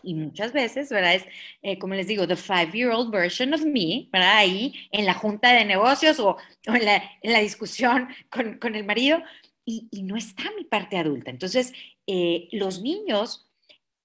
Y 0.02 0.14
muchas 0.14 0.52
veces, 0.52 0.90
¿verdad? 0.90 1.14
Es, 1.14 1.24
eh, 1.62 1.78
como 1.78 1.94
les 1.94 2.08
digo, 2.08 2.26
the 2.26 2.36
five-year-old 2.36 3.12
version 3.12 3.54
of 3.54 3.64
me, 3.64 4.08
¿verdad? 4.12 4.38
Ahí 4.38 4.74
en 4.90 5.06
la 5.06 5.14
junta 5.14 5.52
de 5.52 5.64
negocios 5.64 6.18
o, 6.20 6.36
en, 6.64 6.84
la, 6.84 7.02
en, 7.22 7.32
la, 7.32 7.38
discusión 7.38 8.08
con, 8.30 8.58
con 8.58 8.74
el 8.74 8.84
marido, 8.84 9.22
y, 9.68 10.02
no 10.02 10.16
está 10.16 10.44
mi 10.56 10.64
parte 10.64 10.96
adulta. 10.96 11.30
Entonces, 11.30 11.72
eh, 12.06 12.48
los 12.52 12.80
niños 12.80 13.50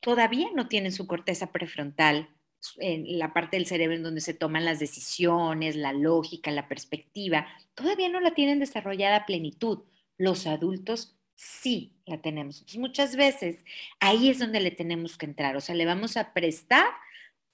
todavía 0.02 0.50
no 0.54 0.68
tienen 0.68 0.92
su 0.92 1.08
corteza 1.08 1.52
prefrontal, 1.52 2.30
en 2.78 3.20
la 3.20 3.34
parte 3.34 3.58
del 3.58 3.66
cerebro 3.66 3.96
en 3.96 4.04
donde 4.04 4.22
se 4.22 4.34
toman 4.34 4.66
las 4.66 4.80
decisiones, 4.80 5.76
la 5.76 5.94
lógica, 5.94 6.52
la 6.52 6.68
perspectiva, 6.68 7.48
todavía 7.76 8.10
no 8.10 8.20
la 8.20 8.34
tienen 8.34 8.60
desarrollada 8.60 9.18
a 9.18 9.26
plenitud. 9.26 9.80
Los 10.18 10.48
adultos 10.48 11.18
sí 11.36 11.94
la 12.06 12.22
tenemos. 12.22 12.60
Entonces, 12.60 12.80
muchas 12.80 13.16
veces 13.16 13.64
ahí 14.00 14.30
es 14.30 14.40
donde 14.40 14.60
le 14.60 14.72
tenemos 14.72 15.18
que 15.18 15.26
entrar, 15.26 15.56
o 15.56 15.62
sea, 15.62 15.76
le 15.76 15.86
vamos 15.86 16.18
a 16.18 16.34
prestar 16.34 16.86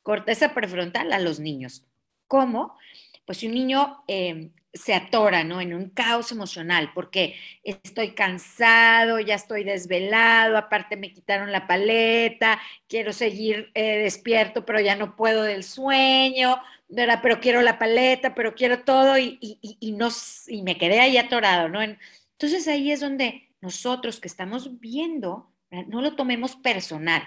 corteza 0.03 0.53
prefrontal 0.53 1.11
a 1.13 1.19
los 1.19 1.39
niños. 1.39 1.85
¿Cómo? 2.27 2.77
Pues 3.25 3.39
si 3.39 3.47
un 3.47 3.53
niño 3.53 4.03
eh, 4.07 4.51
se 4.73 4.93
atora, 4.93 5.43
¿no? 5.43 5.61
En 5.61 5.73
un 5.73 5.89
caos 5.89 6.31
emocional, 6.31 6.91
porque 6.93 7.35
estoy 7.63 8.11
cansado, 8.11 9.19
ya 9.19 9.35
estoy 9.35 9.63
desvelado, 9.63 10.57
aparte 10.57 10.95
me 10.95 11.11
quitaron 11.11 11.51
la 11.51 11.65
paleta, 11.67 12.59
quiero 12.87 13.11
seguir 13.11 13.71
eh, 13.73 13.97
despierto, 13.97 14.65
pero 14.65 14.79
ya 14.79 14.95
no 14.95 15.15
puedo 15.15 15.43
del 15.43 15.63
sueño, 15.63 16.61
¿verdad? 16.87 17.19
Pero 17.21 17.39
quiero 17.39 17.61
la 17.61 17.79
paleta, 17.79 18.35
pero 18.35 18.53
quiero 18.53 18.83
todo 18.83 19.17
y, 19.17 19.37
y, 19.41 19.91
no, 19.93 20.09
y 20.47 20.61
me 20.61 20.77
quedé 20.77 20.99
ahí 20.99 21.17
atorado, 21.17 21.69
¿no? 21.69 21.81
Entonces 21.81 22.67
ahí 22.67 22.91
es 22.91 22.99
donde 22.99 23.49
nosotros 23.61 24.19
que 24.19 24.27
estamos 24.27 24.79
viendo, 24.79 25.51
no 25.87 26.01
lo 26.01 26.15
tomemos 26.15 26.55
personal, 26.55 27.23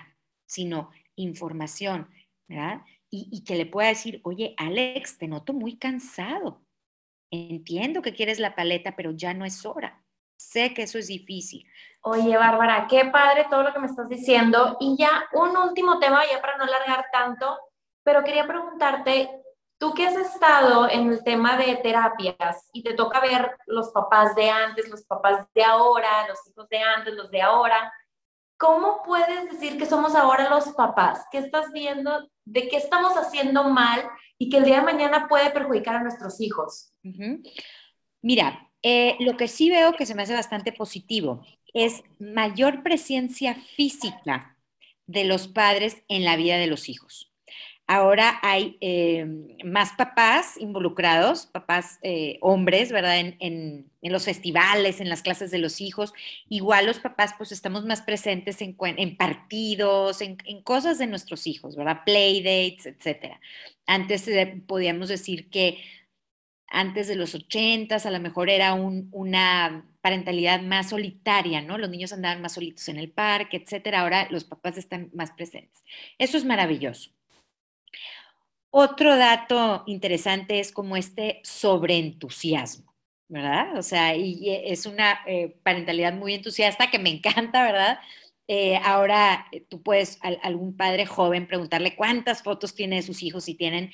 sino 0.46 0.90
información, 1.16 2.09
¿verdad? 2.48 2.83
Y, 3.11 3.28
y 3.31 3.44
que 3.44 3.57
le 3.57 3.66
pueda 3.66 3.88
decir, 3.88 4.20
oye, 4.24 4.55
Alex, 4.57 5.18
te 5.18 5.28
noto 5.28 5.52
muy 5.52 5.76
cansado 5.76 6.62
entiendo 7.32 8.02
que 8.02 8.14
quieres 8.14 8.38
la 8.38 8.54
paleta, 8.54 8.94
pero 8.94 9.10
ya 9.10 9.34
no 9.34 9.44
es 9.44 9.66
hora. 9.66 10.04
Sé 10.36 10.74
que 10.74 10.82
eso 10.82 10.98
es 10.98 11.08
difícil. 11.08 11.66
Oye, 12.02 12.36
Bárbara, 12.36 12.86
qué 12.88 13.06
padre 13.06 13.46
todo 13.48 13.62
lo 13.62 13.72
que 13.72 13.78
me 13.78 13.86
estás 13.86 14.08
diciendo. 14.08 14.76
Y 14.80 14.96
ya 14.96 15.24
un 15.32 15.56
último 15.56 15.98
tema, 15.98 16.22
ya 16.30 16.40
para 16.40 16.56
no 16.56 16.64
alargar 16.64 17.06
tanto, 17.12 17.58
pero 18.04 18.22
quería 18.22 18.46
preguntarte, 18.46 19.30
tú 19.78 19.94
que 19.94 20.06
has 20.06 20.16
estado 20.16 20.88
en 20.90 21.10
el 21.10 21.24
tema 21.24 21.56
de 21.56 21.76
terapias 21.76 22.68
y 22.72 22.82
te 22.82 22.94
toca 22.94 23.20
ver 23.20 23.56
los 23.66 23.90
papás 23.90 24.34
de 24.34 24.50
antes, 24.50 24.88
los 24.88 25.04
papás 25.04 25.46
de 25.54 25.64
ahora, 25.64 26.28
los 26.28 26.38
hijos 26.48 26.68
de 26.68 26.78
antes, 26.78 27.14
los 27.14 27.30
de 27.30 27.42
ahora, 27.42 27.92
¿cómo 28.62 29.03
puedes 29.05 29.51
decir 29.51 29.77
que 29.77 29.87
somos 29.87 30.14
ahora 30.14 30.48
los 30.48 30.68
papás? 30.75 31.27
¿Qué 31.33 31.38
estás 31.38 31.72
viendo? 31.72 32.31
¿De 32.44 32.68
qué 32.68 32.77
estamos 32.77 33.14
haciendo 33.14 33.64
mal 33.64 34.05
y 34.38 34.48
que 34.48 34.59
el 34.59 34.64
día 34.64 34.77
de 34.77 34.85
mañana 34.85 35.27
puede 35.29 35.51
perjudicar 35.51 35.96
a 35.96 36.03
nuestros 36.05 36.40
hijos? 36.40 36.92
Mira, 38.22 38.70
eh, 38.81 39.16
lo 39.18 39.37
que 39.37 39.48
sí 39.48 39.68
veo 39.68 39.94
que 39.94 40.07
se 40.07 40.14
me 40.14 40.22
hace 40.22 40.35
bastante 40.35 40.72
positivo 40.72 41.44
es 41.75 42.05
mayor 42.20 42.85
presencia 42.85 43.57
física 43.57 44.57
de 45.07 45.25
los 45.25 45.48
padres 45.48 46.05
en 46.07 46.25
la 46.25 46.37
vida 46.37 46.57
de 46.57 46.68
los 46.68 46.88
hijos. 46.88 47.31
Ahora 47.92 48.38
hay 48.40 48.78
eh, 48.81 49.26
más 49.66 49.92
papás 49.92 50.57
involucrados, 50.59 51.44
papás 51.44 51.98
eh, 52.00 52.38
hombres, 52.40 52.90
¿verdad? 52.90 53.18
En, 53.18 53.92
los 54.00 54.24
festivales, 54.24 55.02
en 55.02 55.11
las 55.11 55.20
clases 55.20 55.50
de 55.50 55.59
los 55.59 55.83
hijos. 55.83 56.14
Igual 56.48 56.87
los 56.87 57.00
papás, 57.00 57.35
pues 57.37 57.52
estamos 57.52 57.85
más 57.85 58.00
presentes 58.00 58.62
en, 58.62 58.74
partidos, 59.18 60.22
en, 60.22 60.38
cosas 60.62 60.96
de 60.96 61.07
nuestros 61.07 61.46
hijos, 61.46 61.76
¿verdad? 61.76 62.00
Playdates, 62.07 62.87
etcétera. 62.87 63.38
Antes 63.85 64.26
podíamos 64.66 65.11
decir 65.11 65.50
que 65.50 65.85
antes 66.68 67.09
de 67.09 67.16
los 67.16 67.35
ochentas, 67.35 68.07
a 68.07 68.11
lo 68.11 68.20
mejor 68.20 68.48
era 68.48 68.72
una 68.72 69.85
parentalidad 70.00 70.62
más 70.62 70.88
solitaria, 70.88 71.61
¿no? 71.61 71.76
Los 71.76 71.90
niños 71.90 72.14
andaban 72.14 72.40
más 72.40 72.55
solitos 72.55 72.88
en 72.88 72.96
el 72.96 73.11
parque, 73.11 73.59
etcétera. 73.59 74.00
Ahora 74.00 74.28
los 74.31 74.44
papás 74.44 74.78
están 74.78 75.11
más 75.12 75.33
presentes. 75.33 75.85
Eso 76.16 76.38
es 76.38 76.46
maravilloso. 76.46 77.11
Otro 78.70 79.16
dato 79.16 79.85
interesante 79.87 80.59
es 80.61 80.72
como 80.72 80.96
este 80.96 81.40
sobreentusiasmo, 81.44 82.94
¿verdad? 83.28 83.76
O 83.76 83.83
sea, 83.83 84.16
y 84.16 84.48
es 84.48 84.87
una 84.87 85.20
eh, 85.26 85.57
parentalidad 85.62 86.14
muy 86.14 86.35
entusiasta 86.35 86.90
que 86.90 86.98
me 86.98 87.11
encanta, 87.16 87.62
¿verdad? 87.64 87.98
Eh, 88.48 88.76
ahora 88.85 89.46
eh, 89.52 89.64
tú 89.68 89.83
puedes 89.83 90.18
a, 90.22 90.28
algún 90.42 90.76
padre 90.76 91.07
joven 91.07 91.46
preguntarle 91.46 91.96
cuántas 91.96 92.42
fotos 92.42 92.74
tiene 92.74 92.96
de 92.96 93.02
sus 93.02 93.22
hijos 93.22 93.48
y 93.48 93.55
tienen 93.55 93.90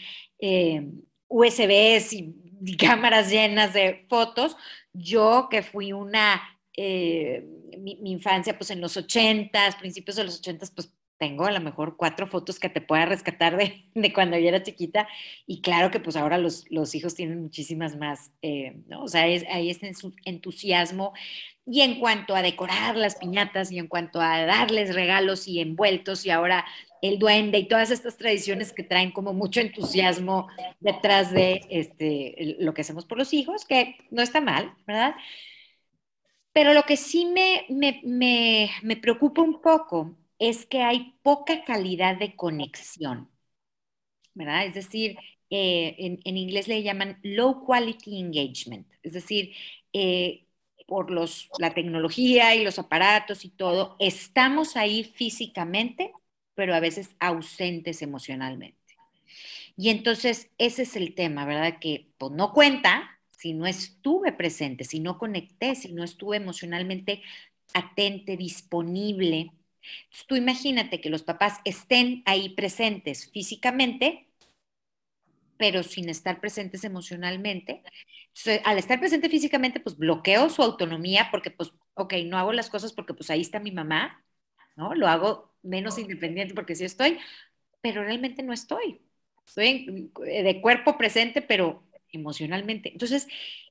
USBs 1.29 2.13
y 2.13 2.77
cámaras 2.77 3.31
llenas 3.31 3.73
de 3.73 4.07
fotos. 4.09 4.57
Yo 4.93 5.49
que 5.51 5.63
fui 5.63 5.93
una, 5.93 6.41
eh, 6.77 7.47
mi, 7.79 7.99
infancia 8.05 8.57
pues 8.57 8.71
en 8.71 8.81
los 8.81 8.97
ochentas, 8.97 9.77
principios 9.77 10.17
de 10.17 10.25
los 10.25 10.39
ochentas, 10.39 10.71
pues 10.71 10.93
tengo 11.19 11.47
a 11.47 11.53
lo 11.53 11.61
mejor 11.61 11.97
cuatro 11.97 12.27
fotos 12.27 12.61
que 12.61 12.69
te 12.69 12.81
pueda 12.81 13.07
rescatar 13.07 13.57
de, 13.57 13.85
de, 13.95 14.13
cuando 14.13 14.39
yo 14.39 14.49
era 14.49 14.63
chiquita 14.63 15.09
y 15.47 15.61
claro 15.63 15.91
que 15.91 16.01
pues 16.01 16.17
ahora 16.17 16.39
los, 16.39 16.65
los 16.71 16.95
hijos 16.95 17.15
tienen 17.15 17.43
muchísimas 17.43 17.97
más, 17.97 18.33
eh, 18.43 18.83
¿no? 18.87 19.03
O 19.05 19.09
sea, 19.09 19.23
ahí 19.23 19.71
es 19.71 19.83
en 19.83 19.95
su 19.95 20.15
entusiasmo 20.25 21.13
y 21.67 21.83
en 21.83 22.01
cuanto 22.01 22.35
a 22.35 22.43
decorar 22.43 22.97
las 22.97 23.17
piñatas 23.17 23.71
y 23.71 23.79
en 23.79 23.89
cuanto 23.89 24.21
a 24.21 24.45
darles 24.47 24.95
regalos 24.95 25.47
y 25.49 25.61
envueltos 25.61 26.25
y 26.25 26.31
ahora 26.31 26.65
el 27.03 27.19
duende 27.19 27.59
y 27.59 27.69
todas 27.69 27.91
estas 27.91 28.17
tradiciones 28.17 28.73
que 28.73 28.83
traen 28.83 29.13
como 29.13 29.33
mucho 29.35 29.61
entusiasmo 29.61 30.49
detrás 30.81 31.33
de 31.33 31.67
este, 31.71 32.57
lo 32.61 32.75
que 32.75 32.81
hacemos 32.81 33.05
por 33.05 33.19
los 33.19 33.33
hijos, 33.35 33.65
que 33.67 33.97
no 34.11 34.23
está 34.23 34.41
mal, 34.41 34.73
¿verdad? 34.87 35.15
Pero 36.53 36.75
lo 36.75 36.83
que 36.83 36.97
sí 36.97 37.27
me, 37.27 37.67
me, 37.69 38.01
me, 38.05 38.71
me 38.83 38.97
preocupa 38.97 39.43
un 39.43 39.61
poco 39.61 40.17
es 40.39 40.67
que 40.67 40.83
hay 40.83 41.15
poca 41.23 41.65
calidad 41.65 42.17
de 42.19 42.37
conexión, 42.37 43.31
¿verdad? 44.35 44.67
Es 44.67 44.75
decir, 44.75 45.17
eh, 45.51 45.97
en, 46.25 46.37
inglés 46.37 46.69
le 46.69 46.83
llaman 46.83 47.19
low 47.23 47.65
quality 47.65 48.21
engagement, 48.21 48.87
es 49.03 49.13
decir, 49.15 49.55
eh, 49.93 50.47
por 50.87 51.11
los, 51.11 51.49
la 51.59 51.75
tecnología 51.75 52.55
y 52.55 52.65
los 52.65 52.79
aparatos 52.79 53.45
y 53.45 53.51
todo, 53.51 53.97
estamos 53.99 54.77
ahí 54.77 55.05
físicamente, 55.05 56.13
pero 56.55 56.75
a 56.75 56.81
veces 56.81 57.15
ausentes 57.21 58.03
emocionalmente. 58.03 58.79
Y 59.77 59.91
entonces 59.91 60.51
ese 60.59 60.83
es 60.83 60.97
el 60.97 61.15
tema, 61.15 61.45
¿verdad? 61.47 61.79
Que 61.79 62.11
pues, 62.19 62.33
no 62.33 62.53
cuenta 62.53 63.19
si 63.31 63.53
no 63.53 63.67
estuve 63.67 64.33
presente, 64.33 64.85
si 64.85 64.99
no 64.99 65.19
conecté, 65.19 65.77
si 65.77 65.93
no 65.93 66.03
estuve 66.03 66.37
emocionalmente 66.39 67.23
atente, 67.75 68.37
disponible. 68.37 69.53
Tú 70.27 70.37
imagínate 70.37 71.01
que 71.01 71.11
los 71.11 71.23
papás 71.23 71.61
estén 71.65 72.23
ahí 72.27 72.51
presentes 72.51 73.31
físicamente, 73.31 74.29
pero 75.57 75.83
sin 75.83 76.09
estar 76.09 76.41
presentes 76.41 76.85
emocionalmente. 76.85 77.83
al 78.65 78.79
estar 78.79 79.01
presente 79.01 79.29
físicamente, 79.29 79.81
pues 79.81 79.97
bloqueo 79.97 80.49
su 80.51 80.63
autonomía 80.63 81.29
porque, 81.31 81.51
pues, 81.51 81.73
ok, 81.95 82.15
no 82.27 82.39
hago 82.39 82.53
las 82.53 82.71
cosas 82.71 82.93
porque, 82.93 83.15
pues, 83.15 83.31
ahí 83.31 83.41
está 83.41 83.61
mi 83.61 83.73
mamá, 83.73 84.25
¿no? 84.77 84.95
Lo 84.95 85.09
hago 85.09 85.55
menos 85.63 85.99
independiente 85.99 86.55
porque 86.55 86.77
sí 86.77 86.85
estoy, 86.85 87.19
pero 87.81 88.05
realmente 88.05 88.43
no 88.43 88.53
estoy. 88.53 89.01
Estoy 89.47 90.11
de 90.17 90.61
cuerpo 90.61 90.97
presente, 90.99 91.43
pero 91.43 91.83
emocionalmente. 92.13 92.93
Entonces, 92.93 93.29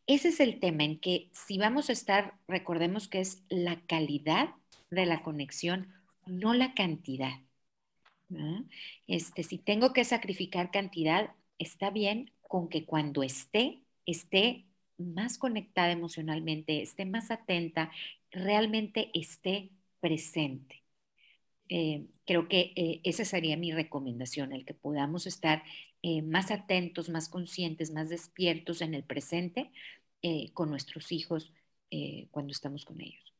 ese 0.07 0.29
es 0.29 0.39
el 0.39 0.59
tema 0.59 0.83
en 0.83 0.99
que 0.99 1.29
si 1.33 1.57
vamos 1.57 1.89
a 1.89 1.93
estar, 1.93 2.35
recordemos 2.47 3.07
que 3.07 3.19
es 3.19 3.43
la 3.49 3.79
calidad 3.87 4.49
de 4.89 5.05
la 5.05 5.21
conexión, 5.21 5.93
no 6.27 6.53
la 6.53 6.73
cantidad. 6.73 7.33
Este, 9.07 9.43
si 9.43 9.57
tengo 9.57 9.93
que 9.93 10.03
sacrificar 10.03 10.71
cantidad, 10.71 11.31
está 11.59 11.89
bien 11.91 12.31
con 12.41 12.69
que 12.69 12.85
cuando 12.85 13.23
esté, 13.23 13.83
esté 14.05 14.65
más 14.97 15.37
conectada 15.37 15.91
emocionalmente, 15.91 16.81
esté 16.81 17.05
más 17.05 17.31
atenta, 17.31 17.91
realmente 18.31 19.11
esté 19.13 19.71
presente. 19.99 20.83
Eh, 21.69 22.05
creo 22.25 22.47
que 22.47 22.71
eh, 22.75 23.01
esa 23.03 23.25
sería 23.25 23.57
mi 23.57 23.71
recomendación, 23.71 24.53
el 24.53 24.65
que 24.65 24.73
podamos 24.73 25.27
estar 25.27 25.63
eh, 26.01 26.21
más 26.21 26.51
atentos, 26.51 27.09
más 27.09 27.29
conscientes, 27.29 27.91
más 27.91 28.09
despiertos 28.09 28.81
en 28.81 28.93
el 28.93 29.03
presente 29.03 29.71
con 30.53 30.69
nuestros 30.69 31.13
hijos 31.13 31.53
cuando 32.31 32.51
estamos 32.51 32.83
con 32.83 32.99
ellos. 32.99 33.36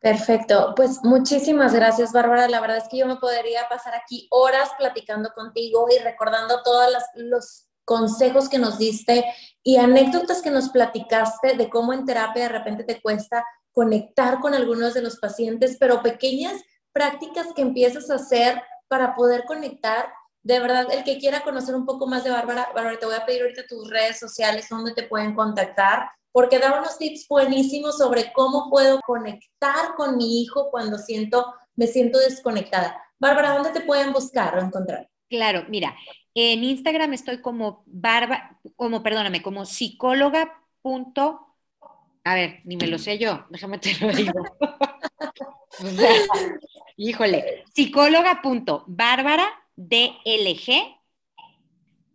Perfecto, 0.00 0.74
pues 0.76 1.00
muchísimas 1.02 1.74
gracias 1.74 2.12
Bárbara. 2.12 2.48
La 2.48 2.60
verdad 2.60 2.76
es 2.76 2.88
que 2.88 2.98
yo 2.98 3.06
me 3.06 3.16
podría 3.16 3.68
pasar 3.68 3.94
aquí 3.94 4.28
horas 4.30 4.70
platicando 4.78 5.30
contigo 5.34 5.86
y 5.90 6.00
recordando 6.02 6.62
todos 6.62 6.88
los 7.14 7.68
consejos 7.84 8.48
que 8.48 8.58
nos 8.58 8.78
diste 8.78 9.24
y 9.62 9.78
anécdotas 9.78 10.40
que 10.40 10.50
nos 10.50 10.68
platicaste 10.68 11.56
de 11.56 11.68
cómo 11.68 11.92
en 11.92 12.04
terapia 12.04 12.44
de 12.44 12.48
repente 12.50 12.84
te 12.84 13.00
cuesta 13.00 13.44
conectar 13.72 14.40
con 14.40 14.54
algunos 14.54 14.94
de 14.94 15.02
los 15.02 15.18
pacientes, 15.18 15.78
pero 15.80 16.02
pequeñas 16.02 16.60
prácticas 16.92 17.48
que 17.56 17.62
empiezas 17.62 18.10
a 18.10 18.16
hacer 18.16 18.62
para 18.88 19.14
poder 19.14 19.44
conectar. 19.46 20.12
De 20.48 20.60
verdad, 20.60 20.86
el 20.90 21.04
que 21.04 21.18
quiera 21.18 21.42
conocer 21.42 21.74
un 21.74 21.84
poco 21.84 22.06
más 22.06 22.24
de 22.24 22.30
Bárbara, 22.30 22.70
Bárbara, 22.74 22.98
te 22.98 23.04
voy 23.04 23.16
a 23.16 23.26
pedir 23.26 23.42
ahorita 23.42 23.66
tus 23.66 23.86
redes 23.90 24.18
sociales 24.18 24.66
donde 24.70 24.94
te 24.94 25.02
pueden 25.02 25.34
contactar, 25.34 26.10
porque 26.32 26.58
da 26.58 26.78
unos 26.78 26.96
tips 26.96 27.28
buenísimos 27.28 27.98
sobre 27.98 28.32
cómo 28.32 28.70
puedo 28.70 28.98
conectar 29.00 29.94
con 29.94 30.16
mi 30.16 30.40
hijo 30.40 30.70
cuando 30.70 30.96
siento, 30.96 31.52
me 31.76 31.86
siento 31.86 32.18
desconectada. 32.18 32.98
Bárbara, 33.18 33.56
¿dónde 33.56 33.78
te 33.78 33.82
pueden 33.82 34.10
buscar 34.14 34.56
o 34.56 34.62
encontrar? 34.62 35.10
Claro, 35.28 35.66
mira, 35.68 35.94
en 36.32 36.64
Instagram 36.64 37.12
estoy 37.12 37.42
como 37.42 37.82
Bárbara, 37.84 38.58
como, 38.74 39.02
perdóname, 39.02 39.42
como 39.42 39.66
psicóloga. 39.66 40.62
a 42.24 42.34
ver, 42.34 42.60
ni 42.64 42.78
me 42.78 42.86
lo 42.86 42.98
sé 42.98 43.18
yo, 43.18 43.44
déjame 43.50 43.76
te 43.76 43.94
lo 44.00 44.10
digo. 44.14 44.42
híjole, 46.96 47.64
psicóloga.bárbara 47.74 49.67
DLG. 49.78 50.70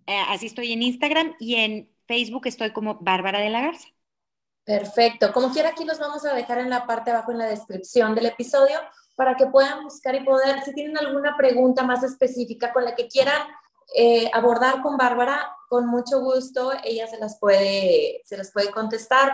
Eh, 0.06 0.23
así 0.28 0.47
estoy 0.47 0.73
en 0.73 0.84
Instagram 0.84 1.36
y 1.39 1.56
en 1.56 1.89
Facebook 2.08 2.45
estoy 2.45 2.71
como 2.71 2.95
Bárbara 2.99 3.39
de 3.39 3.49
la 3.49 3.62
Garza. 3.62 3.88
Perfecto. 4.65 5.32
Como 5.32 5.52
quiera, 5.52 5.69
aquí 5.69 5.86
los 5.86 5.99
vamos 5.99 6.26
a 6.26 6.34
dejar 6.34 6.60
en 6.60 6.69
la 6.69 6.86
parte 6.86 7.12
abajo 7.12 7.32
en 7.32 7.38
la 7.38 7.45
descripción 7.45 8.15
del 8.15 8.28
episodio 8.28 8.78
para 9.15 9.36
que 9.36 9.47
puedan 9.47 9.84
buscar 9.84 10.15
y 10.15 10.23
poder, 10.23 10.62
si 10.63 10.73
tienen 10.73 10.97
alguna 10.97 11.38
pregunta 11.38 11.84
más 11.84 12.04
específica 12.04 12.73
con 12.73 12.84
la 12.84 12.95
que 12.95 13.08
quieran 13.08 13.41
eh, 13.95 14.30
abordar 14.34 14.82
con 14.82 14.97
Bárbara, 14.97 15.56
con 15.69 15.88
mucho 15.88 16.21
gusto, 16.21 16.71
ella 16.84 17.08
se 17.08 17.17
las 17.17 17.39
puede, 17.39 18.21
se 18.26 18.38
las 18.38 18.52
puede 18.52 18.71
contestar. 18.71 19.32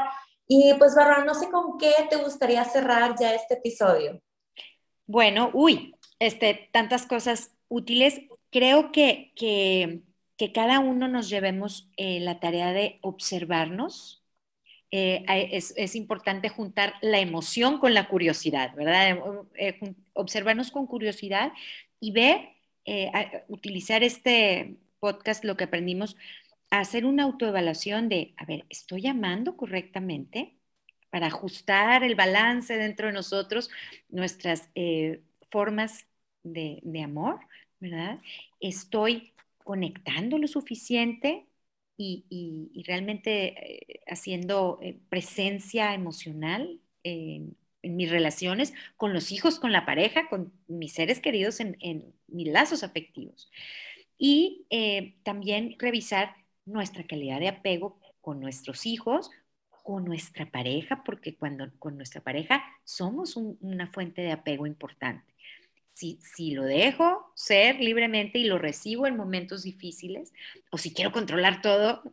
Y 0.47 0.73
pues, 0.75 0.95
Bárbara, 0.95 1.23
no 1.23 1.33
sé 1.33 1.49
con 1.49 1.77
qué 1.77 1.93
te 2.09 2.17
gustaría 2.17 2.63
cerrar 2.65 3.15
ya 3.19 3.33
este 3.33 3.55
episodio. 3.55 4.21
Bueno, 5.05 5.49
uy, 5.53 5.95
este, 6.19 6.69
tantas 6.71 7.05
cosas 7.05 7.51
útiles. 7.69 8.21
Creo 8.51 8.91
que, 8.91 9.31
que, 9.35 10.01
cada 10.53 10.79
uno 10.79 11.07
nos 11.07 11.29
llevemos 11.29 11.89
eh, 11.97 12.19
la 12.19 12.39
tarea 12.39 12.73
de 12.73 12.99
observarnos. 13.01 14.23
Eh, 14.91 15.23
es, 15.51 15.95
importante 15.95 16.49
juntar 16.49 16.95
la 17.01 17.19
emoción 17.19 17.77
con 17.77 17.93
la 17.93 18.07
curiosidad, 18.07 18.73
¿verdad? 18.75 19.19
Eh, 19.55 19.95
observarnos 20.13 20.71
con 20.71 20.87
curiosidad 20.87 21.53
y 21.99 22.11
ver, 22.11 22.49
utilizar 23.47 24.03
este 24.03 24.77
podcast, 24.99 25.43
lo 25.43 25.55
que 25.55 25.65
aprendimos 25.65 26.17
hacer 26.71 27.05
una 27.05 27.23
autoevaluación 27.23 28.09
de, 28.09 28.33
a 28.37 28.45
ver, 28.45 28.65
¿estoy 28.69 29.07
amando 29.07 29.57
correctamente? 29.57 30.55
Para 31.11 31.27
ajustar 31.27 32.03
el 32.03 32.15
balance 32.15 32.75
dentro 32.77 33.07
de 33.07 33.13
nosotros, 33.13 33.69
nuestras 34.09 34.69
formas 35.49 36.07
de, 36.43 37.01
amor, 37.03 37.39
¿verdad? 37.79 38.19
¿Estoy 38.59 39.33
conectando 39.63 40.37
lo 40.37 40.47
suficiente 40.47 41.45
y, 41.97 42.83
realmente 42.85 43.81
eh, 43.93 43.99
haciendo 44.07 44.79
eh, 44.81 44.97
presencia 45.09 45.93
emocional 45.93 46.79
en, 47.03 47.57
mis 47.81 48.11
relaciones 48.11 48.73
con 48.97 49.13
los 49.13 49.31
hijos, 49.31 49.59
con 49.59 49.71
la 49.71 49.85
pareja, 49.85 50.27
con 50.29 50.51
mis 50.67 50.93
seres 50.93 51.19
queridos 51.21 51.59
en, 51.61 51.77
mis 52.27 52.47
lazos 52.47 52.83
afectivos? 52.83 53.51
Y 54.17 54.65
también 55.23 55.75
revisar 55.79 56.35
nuestra 56.65 57.05
calidad 57.05 57.39
de 57.39 57.47
apego 57.49 57.99
con 58.21 58.39
nuestros 58.39 58.85
hijos, 58.85 59.31
con 59.83 60.05
nuestra 60.05 60.45
pareja, 60.51 61.03
porque 61.03 61.35
cuando 61.35 61.71
con 61.79 61.97
nuestra 61.97 62.21
pareja 62.21 62.63
somos 62.83 63.35
una 63.35 63.87
fuente 63.91 64.21
de 64.21 64.31
apego 64.31 64.67
importante. 64.67 65.28
Si, 65.99 66.17
si, 66.21 66.51
lo 66.51 66.63
dejo 66.63 67.29
ser 67.35 67.81
libremente 67.81 68.39
y 68.39 68.45
lo 68.45 68.57
recibo 68.57 69.05
en 69.05 69.17
momentos 69.17 69.63
difíciles, 69.63 70.31
o 70.71 70.77
si 70.77 70.93
quiero 70.93 71.11
controlar 71.11 71.61
todo, 71.61 72.03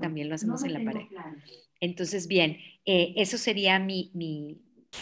también 0.00 0.28
lo 0.28 0.36
hacemos 0.36 0.62
en 0.62 0.72
la 0.74 0.84
pareja. 0.84 1.34
Entonces, 1.80 2.28
bien, 2.28 2.58
eh, 2.86 3.14
eso 3.16 3.36
sería 3.36 3.80
mi, 3.80 4.12
mi, 4.14 4.58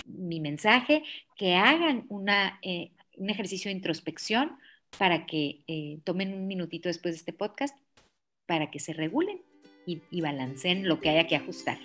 mi, 0.06 0.40
mensaje, 0.40 1.02
que 1.36 1.56
hagan 1.56 2.06
una, 2.08 2.58
eh, 2.62 2.92
un 3.18 3.28
ejercicio 3.28 3.68
de 3.68 3.76
introspección 3.76 4.56
para 4.98 5.26
que 5.26 5.60
eh, 5.66 5.98
tomen 6.04 6.32
un 6.32 6.46
minutito 6.46 6.88
después 6.88 7.14
de 7.14 7.18
este 7.18 7.34
podcast 7.34 7.76
para 8.46 8.70
que 8.70 8.78
se 8.78 8.94
regulen 8.94 9.42
y, 9.86 10.20
balanceen 10.20 10.88
lo 10.88 11.00
que 11.00 11.10
haya 11.10 11.26
que 11.26 11.36
ajustar. 11.36 11.78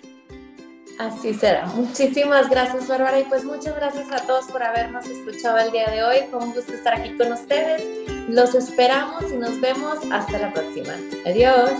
Así 0.98 1.34
será. 1.34 1.66
Muchísimas 1.66 2.48
gracias, 2.48 2.86
Bárbara. 2.86 3.20
Y 3.20 3.24
pues 3.24 3.44
muchas 3.44 3.74
gracias 3.76 4.10
a 4.12 4.26
todos 4.26 4.46
por 4.46 4.62
habernos 4.62 5.06
escuchado 5.06 5.58
el 5.58 5.72
día 5.72 5.90
de 5.90 6.02
hoy. 6.02 6.16
Fue 6.30 6.38
un 6.40 6.52
gusto 6.52 6.72
estar 6.72 6.94
aquí 6.94 7.16
con 7.16 7.32
ustedes. 7.32 7.82
Los 8.28 8.54
esperamos 8.54 9.30
y 9.30 9.36
nos 9.36 9.60
vemos 9.60 9.98
hasta 10.10 10.38
la 10.38 10.52
próxima. 10.52 10.94
Adiós. 11.26 11.70